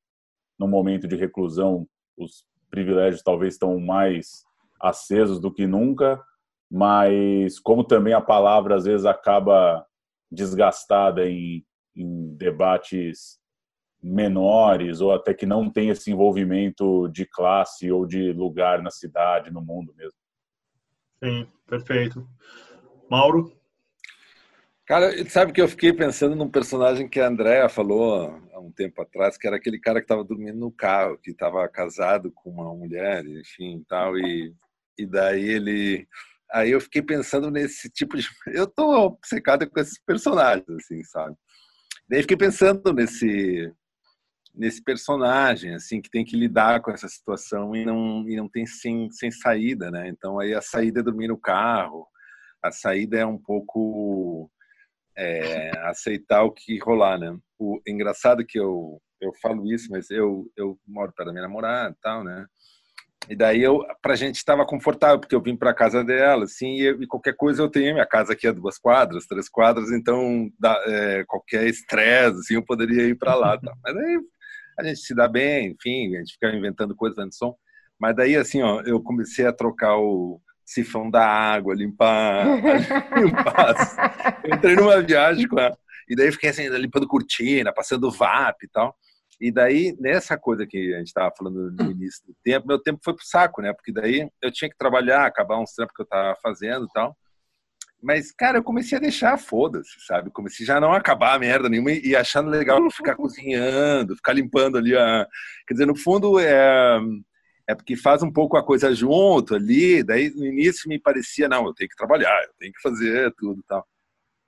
[0.59, 1.87] no momento de reclusão
[2.17, 4.45] os privilégios talvez estão mais
[4.81, 6.23] acesos do que nunca,
[6.71, 9.87] mas como também a palavra às vezes acaba
[10.31, 11.65] desgastada em,
[11.97, 13.39] em debates
[14.03, 19.51] menores ou até que não tem esse envolvimento de classe ou de lugar na cidade,
[19.51, 20.19] no mundo mesmo.
[21.23, 22.29] Sim, perfeito.
[23.11, 23.53] Mauro?
[24.87, 29.03] Cara, sabe que eu fiquei pensando num personagem que a Andrea falou há um tempo
[29.03, 32.75] atrás, que era aquele cara que estava dormindo no carro, que estava casado com uma
[32.75, 34.55] mulher, enfim, tal, e
[34.99, 36.07] e daí ele.
[36.51, 38.27] Aí eu fiquei pensando nesse tipo de.
[38.47, 41.37] Eu tô obcecado com esses personagens, assim, sabe?
[42.09, 43.71] Daí fiquei pensando nesse
[44.59, 48.67] nesse personagem assim que tem que lidar com essa situação e não e não tem
[48.67, 52.07] sem, sem saída né então aí a saída é dormir no carro
[52.61, 54.51] a saída é um pouco
[55.17, 60.51] é, aceitar o que rolar né o engraçado que eu eu falo isso mas eu
[60.57, 62.45] eu moro perto da minha namorada tal né
[63.29, 66.89] e daí eu, pra gente estava confortável, porque eu vim para casa dela, assim, e,
[66.89, 70.83] e, qualquer coisa eu tenho, minha casa aqui é duas quadras, três quadras, então dá,
[70.87, 73.59] é, qualquer estresse, assim, eu poderia ir para lá.
[73.59, 73.73] Tá?
[73.85, 74.21] Mas aí
[74.79, 77.55] a gente se dá bem, enfim, a gente fica inventando coisas dando som.
[78.01, 82.47] Mas daí, assim, ó, eu comecei a trocar o sifão da água, limpar,
[83.17, 84.39] limpar.
[84.45, 85.77] Eu entrei numa viagem com ela.
[86.09, 88.97] E daí fiquei assim, limpando cortina, passando VAP e tal.
[89.41, 92.99] E daí, nessa coisa que a gente estava falando no início do tempo, meu tempo
[93.05, 93.73] foi pro saco, né?
[93.73, 97.17] Porque daí eu tinha que trabalhar, acabar uns trampos que eu estava fazendo e tal.
[98.01, 100.31] Mas, cara, eu comecei a deixar, foda-se, sabe?
[100.31, 104.97] Comecei já não acabar a merda nenhuma e achando legal ficar cozinhando, ficar limpando ali
[104.97, 105.27] a.
[105.67, 107.01] Quer dizer, no fundo, é.
[107.71, 111.67] É porque faz um pouco a coisa junto ali, daí no início me parecia, não,
[111.67, 113.87] eu tenho que trabalhar, eu tenho que fazer tudo e tal.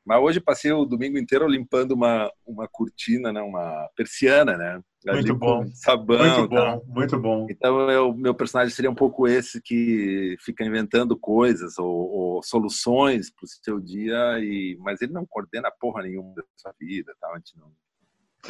[0.04, 3.40] Mas hoje passei o domingo inteiro limpando uma, uma cortina, né?
[3.40, 4.80] uma persiana, né?
[5.06, 5.66] Muito bom.
[5.74, 6.18] Sabão.
[6.18, 7.46] Muito bom, muito bom.
[7.48, 13.30] Então, eu, meu personagem seria um pouco esse que fica inventando coisas ou, ou soluções
[13.30, 17.28] para o seu dia, e, mas ele não coordena porra nenhuma da sua vida, tá?
[17.56, 17.72] Não,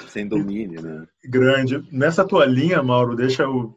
[0.08, 1.06] sem domínio, né?
[1.24, 1.86] Grande.
[1.92, 3.76] Nessa tua linha, Mauro, deixa eu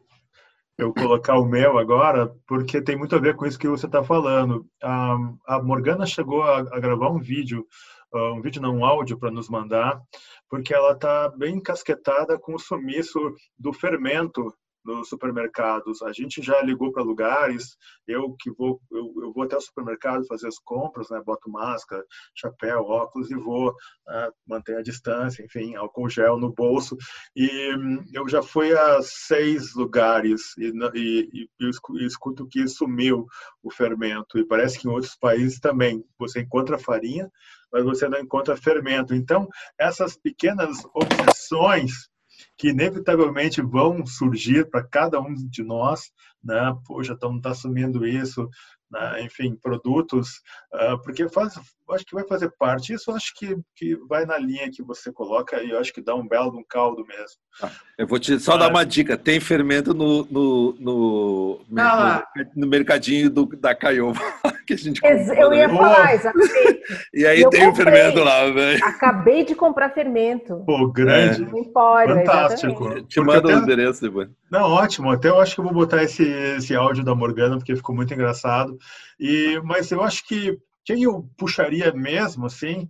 [0.76, 4.02] eu colocar o meu agora, porque tem muito a ver com isso que você está
[4.02, 4.66] falando.
[4.82, 5.16] A,
[5.46, 7.66] a, Morgana chegou a, a gravar um vídeo,
[8.12, 10.00] uh, um vídeo não um áudio para nos mandar,
[10.48, 13.18] porque ela está bem encasquetada com o sumiço
[13.58, 14.52] do fermento
[14.84, 16.02] nos supermercados.
[16.02, 17.76] A gente já ligou para lugares,
[18.06, 21.20] eu que vou, eu, eu, vou até o supermercado fazer as compras, né?
[21.24, 22.04] Boto máscara,
[22.34, 23.74] chapéu, óculos e vou
[24.06, 24.30] né?
[24.46, 26.96] manter a distância, enfim, álcool gel no bolso.
[27.34, 33.26] E hum, eu já fui a seis lugares e, e, e escuto que sumiu
[33.62, 34.38] o fermento.
[34.38, 37.30] E parece que em outros países também você encontra farinha,
[37.72, 39.14] mas você não encontra fermento.
[39.14, 42.08] Então, essas pequenas obsessões
[42.56, 46.10] que inevitavelmente vão surgir para cada um de nós,
[46.42, 46.76] né?
[46.86, 48.48] Poxa, então está assumindo isso,
[48.90, 49.22] né?
[49.22, 50.28] enfim, produtos,
[50.72, 51.54] uh, porque faz,
[51.90, 52.92] acho que vai fazer parte.
[52.92, 56.14] Isso acho que, que vai na linha que você coloca e eu acho que dá
[56.14, 57.36] um belo um caldo mesmo.
[57.62, 58.60] Ah, eu vou te só Mas...
[58.60, 62.22] dar uma dica: tem fermento no, no, no, no,
[62.54, 64.20] no mercadinho do, da Caiova.
[64.64, 65.34] Que a gente comprou.
[65.34, 65.76] Eu ia né?
[65.76, 66.84] falar, exatamente.
[67.14, 68.84] E aí eu tem o fermento lá, velho.
[68.84, 70.62] Acabei de comprar fermento.
[70.66, 71.44] Pô, grande.
[71.44, 72.84] No Empório, Fantástico.
[72.84, 73.08] exatamente.
[73.08, 74.28] Te manda o endereço depois.
[74.50, 75.10] Não, ótimo.
[75.10, 78.12] Até eu acho que eu vou botar esse, esse áudio da Morgana, porque ficou muito
[78.12, 78.76] engraçado.
[79.18, 82.88] E, mas eu acho que quem eu puxaria mesmo, assim,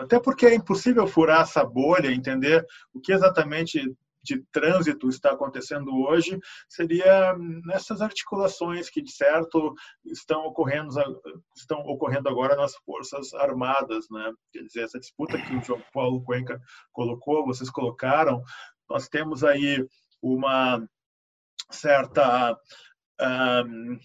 [0.00, 3.80] até porque é impossível furar essa bolha, entender o que exatamente
[4.22, 10.90] de trânsito está acontecendo hoje, seria nessas articulações que, de certo, estão ocorrendo,
[11.56, 14.06] estão ocorrendo agora nas Forças Armadas.
[14.10, 14.32] Né?
[14.52, 16.60] Quer dizer, essa disputa que o João Paulo Cuenca
[16.92, 18.42] colocou, vocês colocaram,
[18.88, 19.86] nós temos aí
[20.22, 20.86] uma
[21.70, 22.56] certa
[23.20, 23.98] um,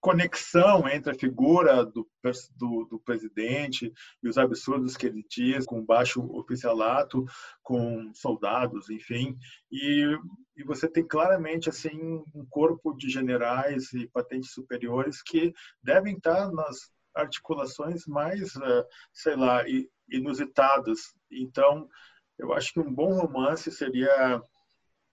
[0.00, 2.08] conexão entre a figura do,
[2.56, 3.92] do, do, presidente
[4.22, 7.24] e os absurdos que ele diz, com baixo oficialato,
[7.62, 9.36] com soldados, enfim,
[9.70, 10.18] e,
[10.56, 16.50] e você tem claramente assim um corpo de generais e patentes superiores que devem estar
[16.50, 18.52] nas articulações mais,
[19.12, 19.64] sei lá,
[20.08, 21.14] inusitadas.
[21.30, 21.88] Então,
[22.38, 24.42] eu acho que um bom romance seria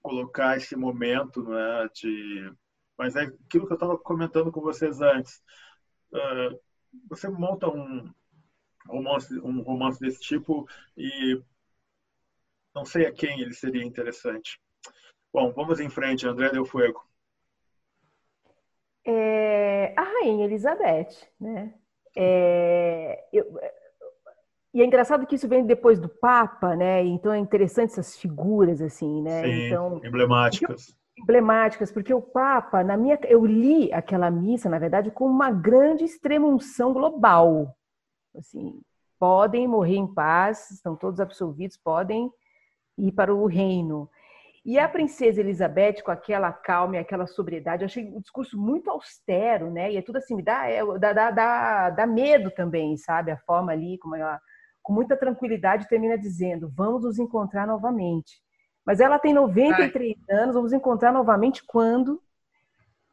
[0.02, 2.52] colocar esse momento né, de
[2.98, 5.42] mas é aquilo que eu estava comentando com vocês antes.
[6.12, 6.60] Uh,
[7.10, 8.12] você monta um
[8.88, 11.42] romance, um romance desse tipo e
[12.74, 14.60] não sei a quem ele seria interessante.
[15.32, 17.06] Bom, vamos em frente, André Del Fuego.
[19.06, 21.74] É, a Rainha Elizabeth, né?
[22.16, 23.46] É, eu,
[24.74, 27.04] e é engraçado que isso vem depois do Papa, né?
[27.04, 29.44] Então é interessante essas figuras assim, né?
[29.44, 35.12] Sim, então, emblemáticas emblemáticas, porque o Papa, na minha, eu li aquela missa, na verdade,
[35.12, 37.76] como uma grande extremunção global.
[38.36, 38.80] Assim,
[39.20, 42.32] podem morrer em paz, estão todos absolvidos, podem
[42.98, 44.10] ir para o reino.
[44.66, 48.90] E a princesa Elizabeth, com aquela calma e aquela sobriedade, eu achei o discurso muito
[48.90, 49.94] austero, né?
[49.94, 53.32] E é tudo assim, me dá, é, dá, dá, dá, dá medo também, sabe?
[53.32, 54.42] A forma ali, como ela,
[54.84, 58.42] com muita tranquilidade, termina dizendo: vamos nos encontrar novamente.
[58.88, 60.38] Mas ela tem 93 Ai.
[60.40, 62.24] anos, vamos encontrar novamente quando?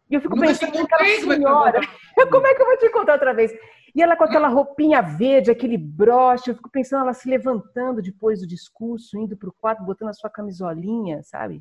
[0.09, 1.81] E eu fico Nunca pensando naquela senhora.
[2.31, 3.53] Como é que eu vou te encontrar outra vez?
[3.93, 8.41] E ela com aquela roupinha verde, aquele broche, eu fico pensando ela se levantando depois
[8.41, 11.61] do discurso, indo para o quarto, botando a sua camisolinha, sabe?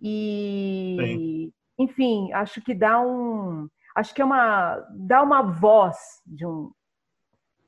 [0.00, 1.52] E, Sim.
[1.84, 6.70] enfim, acho que dá um, acho que é uma, dá uma voz de um,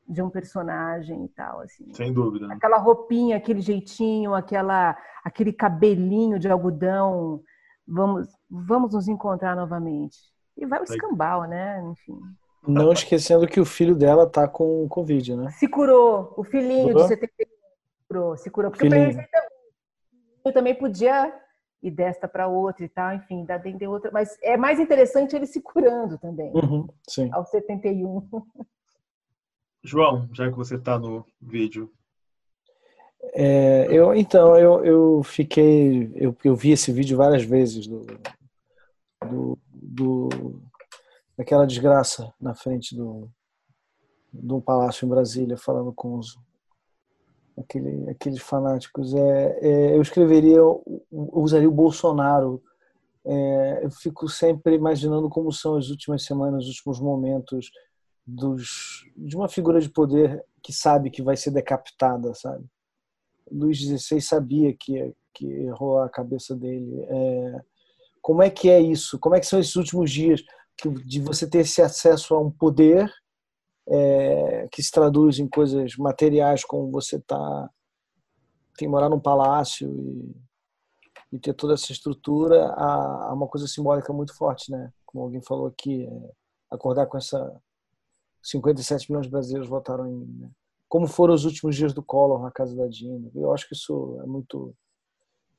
[0.09, 1.92] de um personagem e tal, assim.
[1.92, 2.46] Sem dúvida.
[2.46, 2.54] Né?
[2.54, 7.42] Aquela roupinha, aquele jeitinho, aquela, aquele cabelinho de algodão.
[7.86, 10.16] Vamos, vamos nos encontrar novamente.
[10.56, 11.82] E vai o escambau, né?
[11.92, 12.18] Enfim.
[12.66, 15.50] Não esquecendo que o filho dela tá com Covid, né?
[15.50, 16.34] Se curou.
[16.36, 17.02] O filhinho curou?
[17.02, 17.59] de 71
[18.09, 18.70] curou, se curou.
[18.70, 19.11] Porque filhinho.
[19.11, 19.50] eu pensei também,
[20.44, 21.32] eu também podia
[21.82, 24.11] ir desta para outra e tal, enfim, da de outra.
[24.11, 26.50] Mas é mais interessante ele se curando também.
[26.52, 27.28] Uhum, sim.
[27.32, 28.26] Aos 71.
[29.83, 31.91] João, já que você está no vídeo.
[33.35, 36.11] É, eu, então, eu, eu fiquei.
[36.14, 38.07] Eu, eu vi esse vídeo várias vezes do,
[39.29, 40.62] do, do,
[41.37, 43.29] daquela desgraça na frente do,
[44.33, 46.39] de um palácio em Brasília, falando com os
[47.61, 49.14] aquele, aqueles fanáticos.
[49.14, 52.62] É, é, eu escreveria, eu usaria o Bolsonaro.
[53.24, 57.70] É, eu fico sempre imaginando como são as últimas semanas, os últimos momentos
[58.29, 62.64] dos, de uma figura de poder que sabe que vai ser decapitada, sabe?
[63.51, 67.03] Luís XVI sabia que, que errou a cabeça dele.
[67.09, 67.61] É,
[68.20, 69.18] como é que é isso?
[69.18, 70.43] Como é que são esses últimos dias
[71.07, 73.11] de você ter esse acesso a um poder
[73.89, 77.70] é, que se traduz em coisas materiais, como você tá
[78.76, 80.37] tem morar num palácio e,
[81.33, 84.93] e ter toda essa estrutura, a, a, uma coisa simbólica muito forte, né?
[85.05, 86.31] Como alguém falou aqui, é,
[86.70, 87.61] acordar com essa
[88.43, 90.39] 57 milhões de brasileiros votaram em mim.
[90.41, 90.51] Né?
[90.89, 93.30] Como foram os últimos dias do Collor na casa da Dina.
[93.34, 94.74] Eu acho que isso é muito.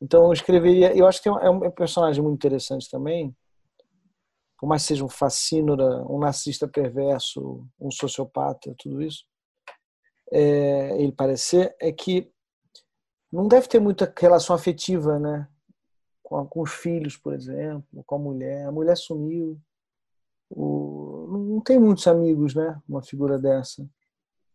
[0.01, 0.95] Então eu escreveria.
[0.95, 3.35] Eu acho que é um personagem muito interessante também.
[4.59, 9.23] Por mais que seja um fascínora, um narcisista perverso, um sociopata, tudo isso,
[10.31, 12.29] é, ele parecer, é que
[13.31, 15.47] não deve ter muita relação afetiva, né?
[16.23, 18.65] Com, com os filhos, por exemplo, com a mulher.
[18.65, 19.59] A mulher sumiu.
[20.49, 21.08] O,
[21.59, 22.79] não tem muitos amigos, né?
[22.87, 23.85] Uma figura dessa.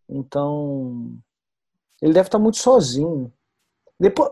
[0.09, 1.15] Então,
[2.01, 3.31] ele deve estar muito sozinho.
[4.01, 4.31] Depois,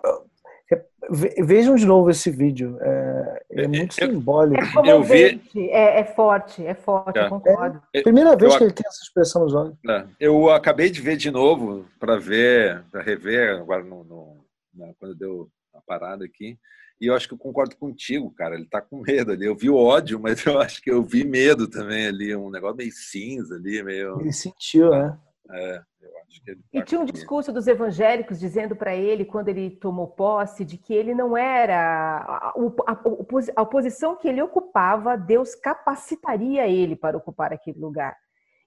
[1.45, 2.79] vejam de novo esse vídeo.
[2.81, 4.81] É, é muito eu, simbólico.
[4.81, 5.41] É eu vi...
[5.71, 7.27] é, é forte, é forte, é.
[7.27, 7.83] eu concordo.
[7.93, 9.77] É, primeira vez eu, que ele tem essa expressão nos olhos.
[10.19, 15.51] Eu acabei de ver de novo para ver, para rever agora no, no, quando deu
[15.75, 16.59] a parada aqui.
[17.03, 18.55] E eu acho que eu concordo contigo, cara.
[18.55, 19.45] Ele tá com medo ali.
[19.45, 22.37] Eu vi ódio, mas eu acho que eu vi medo também ali.
[22.37, 24.21] Um negócio meio cinza ali, meio.
[24.21, 25.19] Ele sentiu, né?
[25.51, 27.13] É, eu acho que ele tá E tinha um medo.
[27.13, 32.19] discurso dos evangélicos dizendo para ele, quando ele tomou posse, de que ele não era.
[32.25, 33.27] A, o- a- o-
[33.57, 38.17] a posição que ele ocupava, Deus capacitaria ele para ocupar aquele lugar.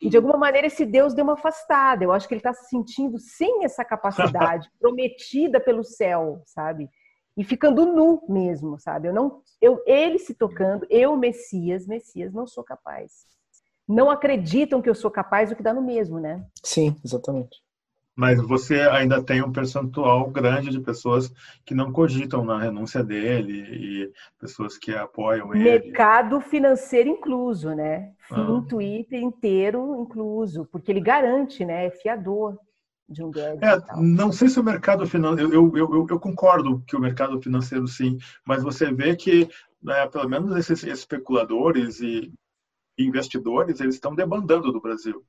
[0.01, 2.03] E de alguma maneira esse Deus deu uma afastada.
[2.03, 6.89] Eu acho que ele está se sentindo sem essa capacidade, prometida pelo céu, sabe?
[7.38, 9.09] E ficando nu mesmo, sabe?
[9.09, 13.25] Eu não, eu, ele se tocando, eu, Messias, Messias, não sou capaz.
[13.88, 16.45] Não acreditam que eu sou capaz, o que dá no mesmo, né?
[16.63, 17.63] Sim, exatamente.
[18.15, 21.29] Mas você ainda tem um percentual grande de pessoas
[21.65, 25.65] que não cogitam na renúncia dele e pessoas que apoiam ele.
[25.65, 28.13] Mercado financeiro incluso, né?
[28.31, 28.49] Ah.
[28.49, 31.88] Um Twitter inteiro incluso, porque ele garante, né?
[31.88, 32.57] É fiador
[33.07, 35.53] de um Guedes É, não sei se o mercado financeiro.
[35.53, 39.47] Eu, eu, eu, eu concordo que o mercado financeiro sim, mas você vê que,
[39.81, 42.33] né, pelo menos esses especuladores e
[42.97, 45.25] investidores, eles estão debandando do Brasil.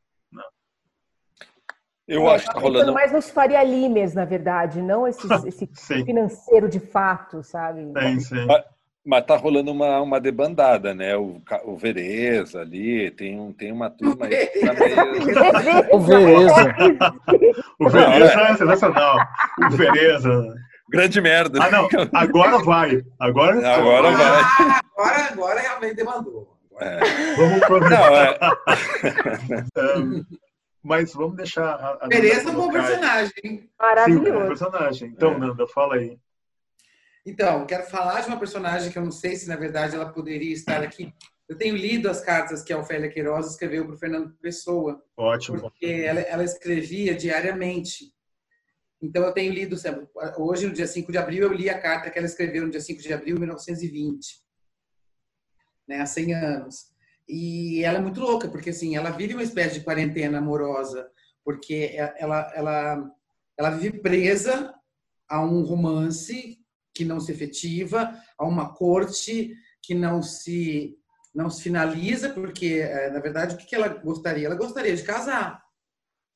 [2.08, 2.94] Eu acho que tá Pensando rolando.
[2.94, 5.66] mais nos Faria Limes, na verdade, não esses, esse
[6.04, 7.82] financeiro de fato, sabe?
[7.82, 8.46] sim, sim.
[9.06, 11.16] Mas tá rolando uma, uma debandada, né?
[11.16, 14.96] O, o Vereza ali, tem, um, tem uma turma aí que tá meio.
[15.94, 16.74] O Vereza.
[17.78, 19.18] O Vereza é sensacional.
[19.64, 20.56] O Vereza.
[20.90, 21.62] Grande merda.
[21.62, 21.88] Ah, não.
[22.12, 23.00] Agora vai.
[23.20, 24.42] Agora, Agora vai.
[24.96, 26.56] Agora, agora realmente demandou.
[26.80, 26.98] É.
[27.36, 28.10] Vamos aproveitar.
[28.10, 28.38] Não, é,
[29.98, 30.24] Um,
[30.82, 33.58] mas vamos deixar a, a Tereza é um bom personagem, hein?
[33.58, 34.46] Sim, um Maravilhoso.
[34.46, 35.08] personagem.
[35.08, 36.18] Então, Nanda, fala aí.
[37.26, 40.52] Então, quero falar de uma personagem que eu não sei se, na verdade, ela poderia
[40.52, 41.12] estar aqui.
[41.48, 45.60] Eu tenho lido as cartas que a Ofélia Queiroz escreveu para o Fernando Pessoa, Ótimo.
[45.60, 48.14] porque ela, ela escrevia diariamente.
[49.02, 49.76] Então, eu tenho lido,
[50.38, 52.80] hoje, no dia 5 de abril, eu li a carta que ela escreveu no dia
[52.80, 54.40] 5 de abril de 1920,
[55.88, 56.92] né, há 100 anos.
[57.28, 61.10] E ela é muito louca, porque assim, ela vive uma espécie de quarentena amorosa,
[61.44, 63.10] porque ela, ela,
[63.58, 64.72] ela vive presa
[65.28, 66.64] a um romance
[66.96, 70.96] que não se efetiva, a uma corte que não se
[71.34, 74.46] não se finaliza, porque eh, na verdade o que ela gostaria?
[74.46, 75.62] Ela gostaria de casar.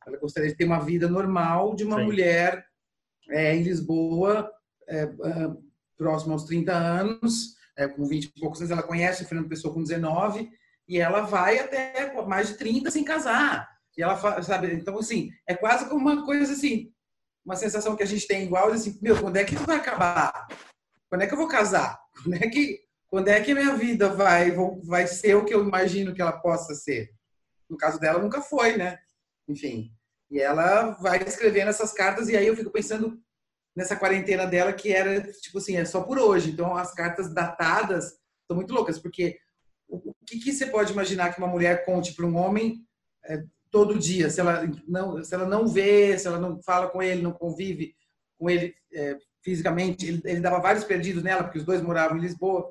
[0.07, 2.05] Ela gostaria de ter uma vida normal de uma Sim.
[2.05, 2.67] mulher
[3.31, 4.51] eh, em Lisboa,
[4.89, 5.57] eh, ah,
[5.97, 9.73] próxima aos 30 anos, eh, com 20 e poucos anos, ela conhece o Fernando Pessoa
[9.73, 10.51] com 19,
[10.89, 13.69] e ela vai até mais de 30 sem casar.
[13.97, 16.91] E ela sabe, então assim, é quase como uma coisa assim,
[17.51, 20.47] uma sensação que a gente tem igual, assim, meu, quando é que isso vai acabar?
[21.09, 22.01] Quando é que eu vou casar?
[22.23, 22.79] Quando é que,
[23.09, 24.53] quando é que minha vida vai,
[24.85, 27.11] vai ser o que eu imagino que ela possa ser?
[27.69, 28.99] No caso dela, nunca foi, né?
[29.49, 29.91] Enfim.
[30.31, 33.19] E ela vai escrevendo essas cartas, e aí eu fico pensando
[33.75, 36.51] nessa quarentena dela, que era, tipo assim, é só por hoje.
[36.51, 39.39] Então, as cartas datadas são muito loucas, porque
[39.89, 42.87] o que, que você pode imaginar que uma mulher conte para um homem
[43.25, 47.03] é, todo dia, se ela não, se ela não vê, se ela não fala com
[47.03, 47.95] ele, não convive
[48.39, 52.21] com ele é, fisicamente, ele, ele dava vários perdidos nela, porque os dois moravam em
[52.21, 52.71] Lisboa.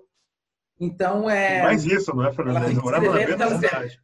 [0.80, 1.62] Então, é.
[1.62, 2.66] Mais isso, não é, Fernando?
[2.66, 4.02] Eles moravam na mesma ela- cidade.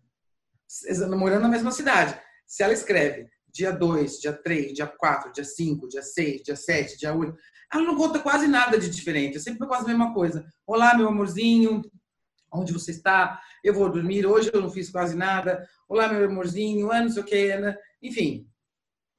[1.18, 2.20] morando na mesma cidade.
[2.46, 6.98] Se ela escreve dia 2, dia 3, dia 4, dia 5, dia 6, dia 7,
[6.98, 7.36] dia 8,
[7.74, 10.46] ela não conta quase nada de diferente, é sempre quase a mesma coisa.
[10.68, 11.82] Olá, meu amorzinho,
[12.60, 13.39] onde você está?
[13.64, 15.68] Eu vou dormir, hoje eu não fiz quase nada.
[15.88, 17.78] Olá, meu amorzinho, ah, não sei o que, né?
[18.01, 18.47] enfim.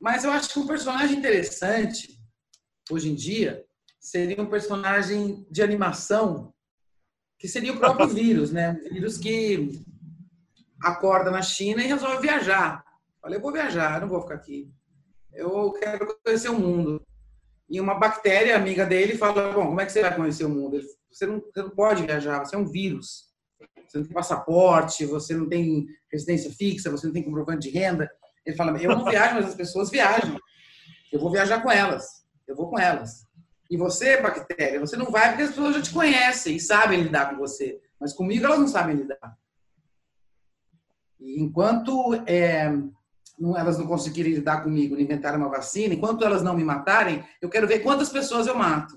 [0.00, 2.20] Mas eu acho que um personagem interessante,
[2.90, 3.64] hoje em dia,
[3.98, 6.54] seria um personagem de animação,
[7.38, 8.78] que seria o próprio vírus, né?
[8.84, 9.84] Um vírus que
[10.82, 12.84] acorda na China e resolve viajar.
[13.20, 14.70] Falei, eu vou viajar, eu não vou ficar aqui.
[15.32, 17.04] Eu quero conhecer o mundo.
[17.68, 20.76] E uma bactéria amiga dele fala, bom, como é que você vai conhecer o mundo?
[20.76, 23.25] Ele, você, não, você não pode viajar, você é um vírus.
[23.96, 28.10] Você não tem passaporte, você não tem residência fixa, você não tem comprovante de renda.
[28.44, 30.38] Ele fala, eu não viajo, mas as pessoas viajam.
[31.12, 32.06] Eu vou viajar com elas.
[32.46, 33.26] Eu vou com elas.
[33.70, 37.30] E você, bactéria, você não vai porque as pessoas já te conhecem e sabem lidar
[37.30, 37.80] com você.
[38.00, 39.36] Mas comigo elas não sabem lidar.
[41.18, 42.70] E enquanto é,
[43.38, 47.24] não, elas não conseguirem lidar comigo, não inventarem uma vacina, enquanto elas não me matarem,
[47.40, 48.96] eu quero ver quantas pessoas eu mato.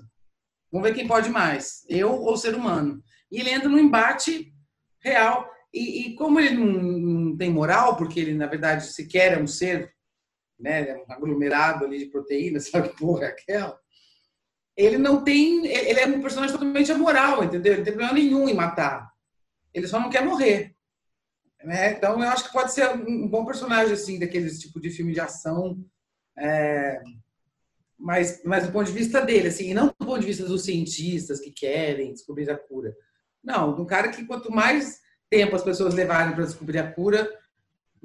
[0.70, 3.02] Vamos ver quem pode mais, eu ou o ser humano.
[3.32, 4.52] E ele entra num embate
[5.00, 5.50] real.
[5.72, 9.46] E, e como ele não, não, tem moral, porque ele, na verdade, sequer é um
[9.46, 9.92] ser,
[10.58, 13.78] né, é um aglomerado ali de proteínas, sabe que porra é aquela?
[14.76, 15.66] Ele não tem.
[15.66, 17.72] Ele é um personagem totalmente amoral, entendeu?
[17.72, 19.10] Ele não tem problema nenhum em matar.
[19.74, 20.74] Ele só não quer morrer.
[21.62, 21.92] Né?
[21.92, 25.20] Então, eu acho que pode ser um bom personagem, assim, daqueles tipo de filme de
[25.20, 25.84] ação.
[26.38, 27.02] É,
[27.98, 30.64] mas, mas do ponto de vista dele, assim, e não do ponto de vista dos
[30.64, 32.96] cientistas que querem descobrir a cura.
[33.42, 37.30] Não, de um cara que quanto mais tempo as pessoas levarem para descobrir a cura,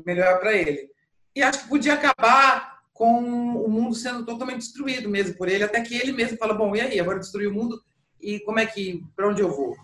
[0.05, 0.89] melhor para ele.
[1.35, 3.19] E acho que podia acabar com
[3.61, 6.81] o mundo sendo totalmente destruído mesmo por ele, até que ele mesmo fala, bom, e
[6.81, 7.83] aí, agora destruir o mundo
[8.21, 9.75] e como é que, para onde eu vou?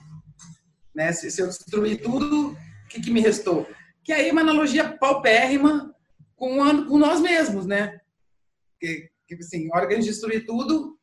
[0.96, 1.12] Né?
[1.12, 3.68] Se, se eu destruir tudo, o que, que me restou?
[4.04, 5.94] Que aí é uma analogia paupérrima
[6.36, 8.00] com, a, com nós mesmos, né?
[8.80, 10.98] Que, que, assim, a hora que a gente destruir tudo,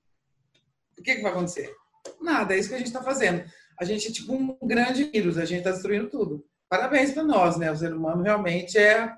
[0.99, 1.73] o que, que vai acontecer?
[2.21, 3.45] Nada, é isso que a gente está fazendo.
[3.81, 6.45] A gente é tipo um grande vírus, a gente está destruindo tudo.
[6.69, 7.71] Parabéns para nós, né?
[7.71, 9.15] O ser humano realmente é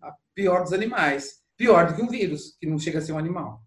[0.00, 1.42] a pior dos animais.
[1.56, 3.60] Pior do que um vírus, que não chega a ser um animal.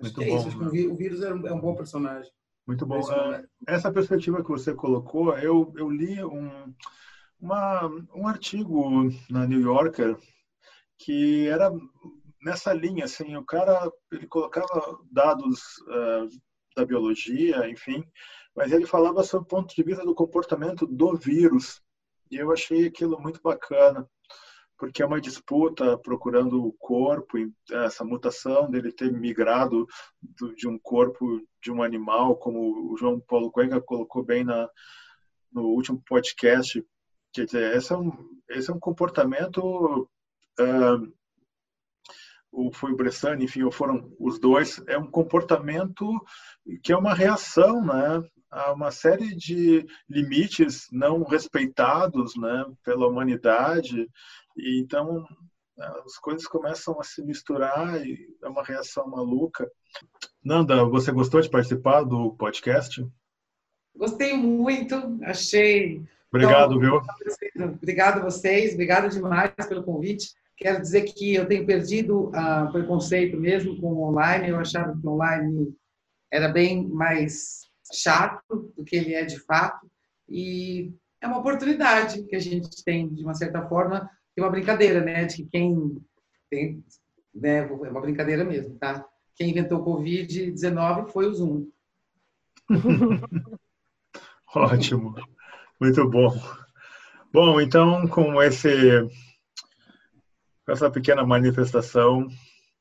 [0.00, 0.48] Acho Muito que é bom, isso.
[0.48, 0.92] Acho que né?
[0.92, 2.30] o vírus é um, é um bom personagem.
[2.66, 3.00] Muito bom.
[3.00, 3.48] Momento.
[3.66, 6.74] Essa perspectiva que você colocou, eu, eu li um,
[7.40, 10.16] uma, um artigo na New Yorker
[10.98, 11.70] que era
[12.42, 16.26] nessa linha, assim, o cara ele colocava dados ah,
[16.76, 18.04] da biologia, enfim,
[18.58, 21.80] mas ele falava sobre o ponto de vista do comportamento do vírus
[22.30, 24.04] e eu achei aquilo muito bacana
[24.76, 27.36] porque é uma disputa procurando o corpo,
[27.70, 29.86] essa mutação dele ter migrado
[30.22, 34.70] do- de um corpo de um animal, como o João Paulo Cuenca colocou bem na,
[35.52, 36.84] no último podcast.
[37.32, 38.12] Quer dizer, esse é um,
[38.48, 40.08] esse é um comportamento.
[40.60, 40.98] ah,
[42.50, 46.04] o foi o Bressani, enfim, ou foram os dois, é um comportamento
[46.82, 54.08] que é uma reação, né, a uma série de limites não respeitados, né, pela humanidade.
[54.56, 55.26] E então
[56.04, 59.70] as coisas começam a se misturar e é uma reação maluca.
[60.44, 63.06] Nanda, você gostou de participar do podcast?
[63.94, 66.02] Gostei muito, achei.
[66.32, 67.66] Obrigado, Então, viu?
[67.74, 70.32] Obrigado a vocês, obrigado demais pelo convite.
[70.56, 74.48] Quero dizer que eu tenho perdido ah, preconceito mesmo com o online.
[74.48, 75.72] Eu achava que o online
[76.32, 79.90] era bem mais chato do que ele é de fato.
[80.28, 85.00] E é uma oportunidade que a gente tem, de uma certa forma, tem uma brincadeira,
[85.00, 85.24] né?
[85.24, 85.96] De que quem
[86.50, 86.84] tem.
[87.34, 89.04] Né, é uma brincadeira mesmo, tá?
[89.36, 91.70] Quem inventou o Covid-19 foi o Zoom.
[94.54, 95.14] Ótimo,
[95.80, 96.34] muito bom.
[97.32, 99.02] Bom, então, com esse,
[100.64, 102.26] com essa pequena manifestação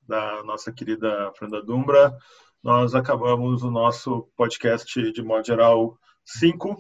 [0.08, 2.18] da nossa querida Fernanda Dumbra,
[2.64, 6.78] nós acabamos o nosso podcast de modo geral 5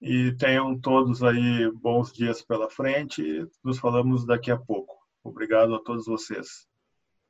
[0.00, 3.46] e tenham todos aí bons dias pela frente.
[3.62, 4.96] Nos falamos daqui a pouco.
[5.22, 6.66] Obrigado a todos vocês.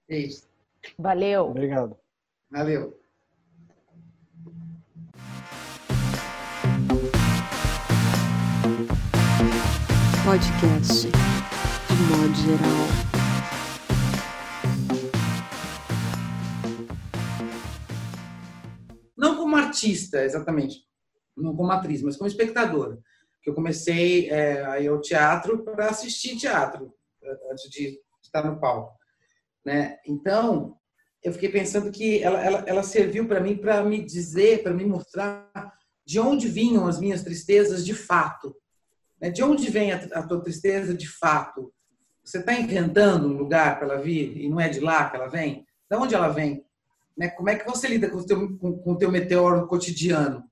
[0.08, 0.48] É isso.
[0.98, 1.46] Valeu.
[1.46, 1.96] Obrigado.
[2.50, 2.98] Valeu.
[10.24, 13.17] Podcast de modo geral.
[19.68, 20.84] Artista, exatamente,
[21.36, 22.98] não como atriz, mas como espectadora.
[23.42, 26.92] Que eu comecei é, a ir ao teatro para assistir teatro
[27.50, 28.96] antes de estar no palco,
[29.64, 29.98] né?
[30.06, 30.76] Então
[31.22, 34.84] eu fiquei pensando que ela, ela, ela serviu para mim para me dizer, para me
[34.84, 35.50] mostrar
[36.06, 38.54] de onde vinham as minhas tristezas de fato,
[39.20, 39.30] né?
[39.30, 41.72] De onde vem a, a tua tristeza de fato?
[42.24, 45.28] Você está inventando um lugar para ela vir e não é de lá que ela
[45.28, 45.66] vem?
[45.90, 46.64] De onde ela vem?
[47.18, 47.28] Né?
[47.30, 50.44] Como é que você lida com o teu, com, com o teu meteoro cotidiano?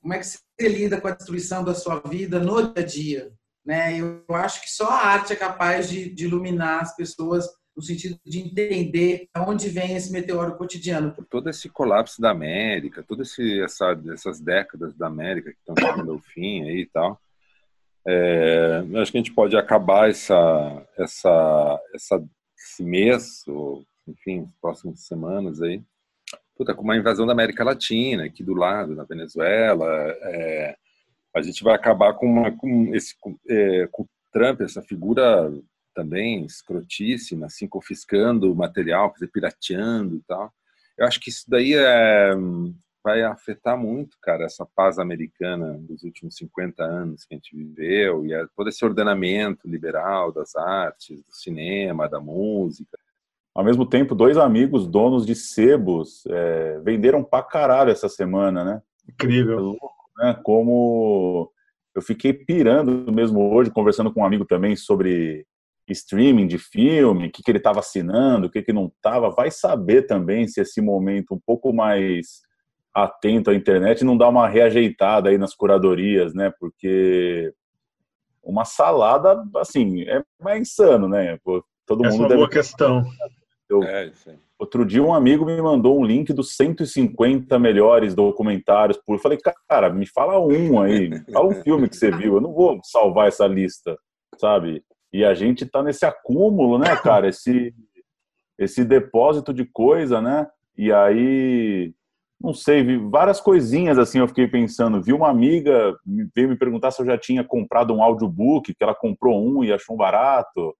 [0.00, 3.32] Como é que você lida com a destruição da sua vida no dia a dia?
[3.64, 3.98] Né?
[3.98, 7.46] Eu acho que só a arte é capaz de, de iluminar as pessoas
[7.76, 11.14] no sentido de entender de onde vem esse meteoro cotidiano.
[11.30, 16.18] todo esse colapso da América, todas essa, essas décadas da América que estão chegando ao
[16.18, 17.18] fim aí e tal,
[18.06, 22.24] é, acho que a gente pode acabar essa, essa, essa,
[22.58, 25.82] esse mês, ou enfim, próximas semanas aí,
[26.62, 29.84] puta, com uma invasão da América Latina, aqui do lado, na Venezuela,
[30.22, 30.76] é,
[31.34, 35.52] a gente vai acabar com, uma, com esse com, é, com o Trump, essa figura
[35.92, 40.52] também escrotíssima, assim, confiscando material, quer dizer, pirateando e tal.
[40.96, 42.30] Eu acho que isso daí é,
[43.02, 48.24] vai afetar muito, cara, essa paz americana dos últimos 50 anos que a gente viveu,
[48.24, 52.96] e todo esse ordenamento liberal das artes, do cinema, da música.
[53.54, 58.82] Ao mesmo tempo, dois amigos donos de sebos é, venderam pra caralho essa semana, né?
[59.08, 59.76] Incrível.
[60.16, 60.38] né?
[60.42, 61.50] Como
[61.94, 65.46] eu fiquei pirando mesmo hoje, conversando com um amigo também sobre
[65.86, 69.30] streaming de filme, o que, que ele estava assinando, o que, que não estava.
[69.30, 72.40] Vai saber também se esse momento um pouco mais
[72.94, 76.52] atento à internet não dá uma reajeitada aí nas curadorias, né?
[76.58, 77.52] Porque
[78.42, 81.38] uma salada, assim, é, é insano, né?
[81.86, 83.04] Todo Essa é mundo uma deve boa questão.
[83.72, 84.10] Eu, É.
[84.58, 89.14] Outro dia um amigo me mandou um link dos 150 melhores documentários por.
[89.14, 89.36] Eu falei,
[89.68, 92.34] cara, me fala um aí, fala um filme que você viu.
[92.34, 93.98] Eu não vou salvar essa lista,
[94.38, 94.84] sabe?
[95.12, 97.28] E a gente tá nesse acúmulo, né, cara?
[97.28, 97.74] Esse,
[98.56, 100.46] esse depósito de coisa, né?
[100.78, 101.92] E aí,
[102.40, 104.20] não sei, vi várias coisinhas assim.
[104.20, 105.02] Eu fiquei pensando.
[105.02, 105.92] Vi uma amiga
[106.34, 109.72] veio me perguntar se eu já tinha comprado um audiobook, que ela comprou um e
[109.72, 110.72] achou um barato.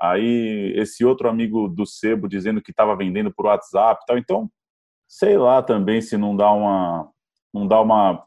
[0.00, 4.18] Aí esse outro amigo do Sebo dizendo que estava vendendo por WhatsApp, tal.
[4.18, 4.50] Então,
[5.06, 7.10] sei lá também se não dá uma,
[7.52, 8.24] não dá uma,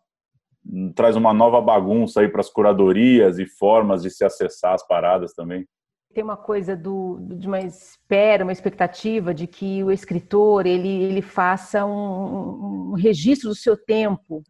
[0.96, 5.34] traz uma nova bagunça aí para as curadorias e formas de se acessar as paradas
[5.34, 5.68] também.
[6.14, 11.22] Tem uma coisa do, de uma espera, uma expectativa de que o escritor ele, ele
[11.22, 14.44] faça um, um registro do seu tempo,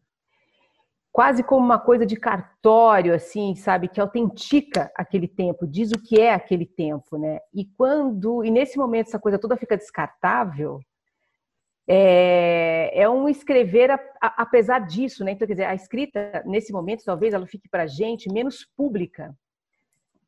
[1.12, 6.20] quase como uma coisa de cartório, assim, sabe, que autentica aquele tempo, diz o que
[6.20, 7.40] é aquele tempo, né?
[7.54, 10.80] E quando, e nesse momento essa coisa toda fica descartável,
[11.88, 15.32] é, é um escrever a, a, apesar disso, né?
[15.32, 19.36] Então, quer dizer, a escrita nesse momento talvez ela fique para a gente menos pública,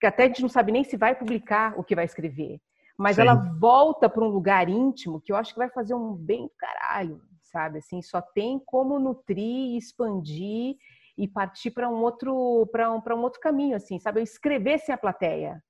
[0.01, 2.59] que até a gente não sabe nem se vai publicar o que vai escrever,
[2.97, 3.21] mas Sim.
[3.21, 6.53] ela volta para um lugar íntimo que eu acho que vai fazer um bem do
[6.57, 7.21] caralho,
[7.53, 7.77] sabe?
[7.77, 10.75] Assim, só tem como nutrir, expandir
[11.15, 14.21] e partir para um outro para um, para um outro caminho, assim, sabe?
[14.21, 15.63] Escrever sem a plateia,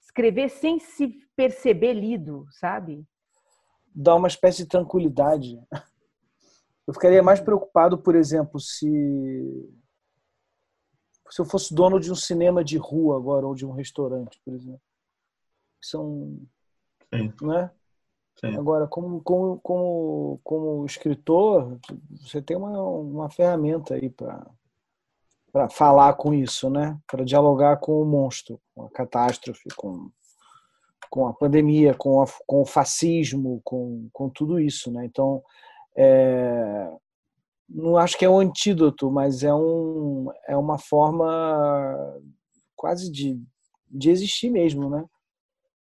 [0.00, 3.04] escrever sem se perceber lido, sabe?
[3.98, 5.60] dá uma espécie de tranquilidade.
[6.86, 8.88] Eu ficaria mais preocupado, por exemplo, se
[11.30, 14.54] se eu fosse dono de um cinema de rua agora ou de um restaurante, por
[14.54, 14.80] exemplo.
[15.78, 16.40] São,
[17.12, 17.34] Sim.
[17.42, 17.70] né?
[18.46, 21.78] Agora, como como como como escritor,
[22.20, 24.46] você tem uma uma ferramenta aí para
[25.50, 26.98] para falar com isso, né?
[27.10, 30.10] Para dialogar com o monstro, com a catástrofe, com
[31.10, 35.04] com a pandemia, com, a, com o fascismo, com, com tudo isso, né?
[35.04, 35.42] Então,
[35.96, 36.90] é,
[37.68, 42.20] não acho que é um antídoto, mas é, um, é uma forma
[42.76, 43.40] quase de,
[43.90, 45.04] de existir mesmo, né?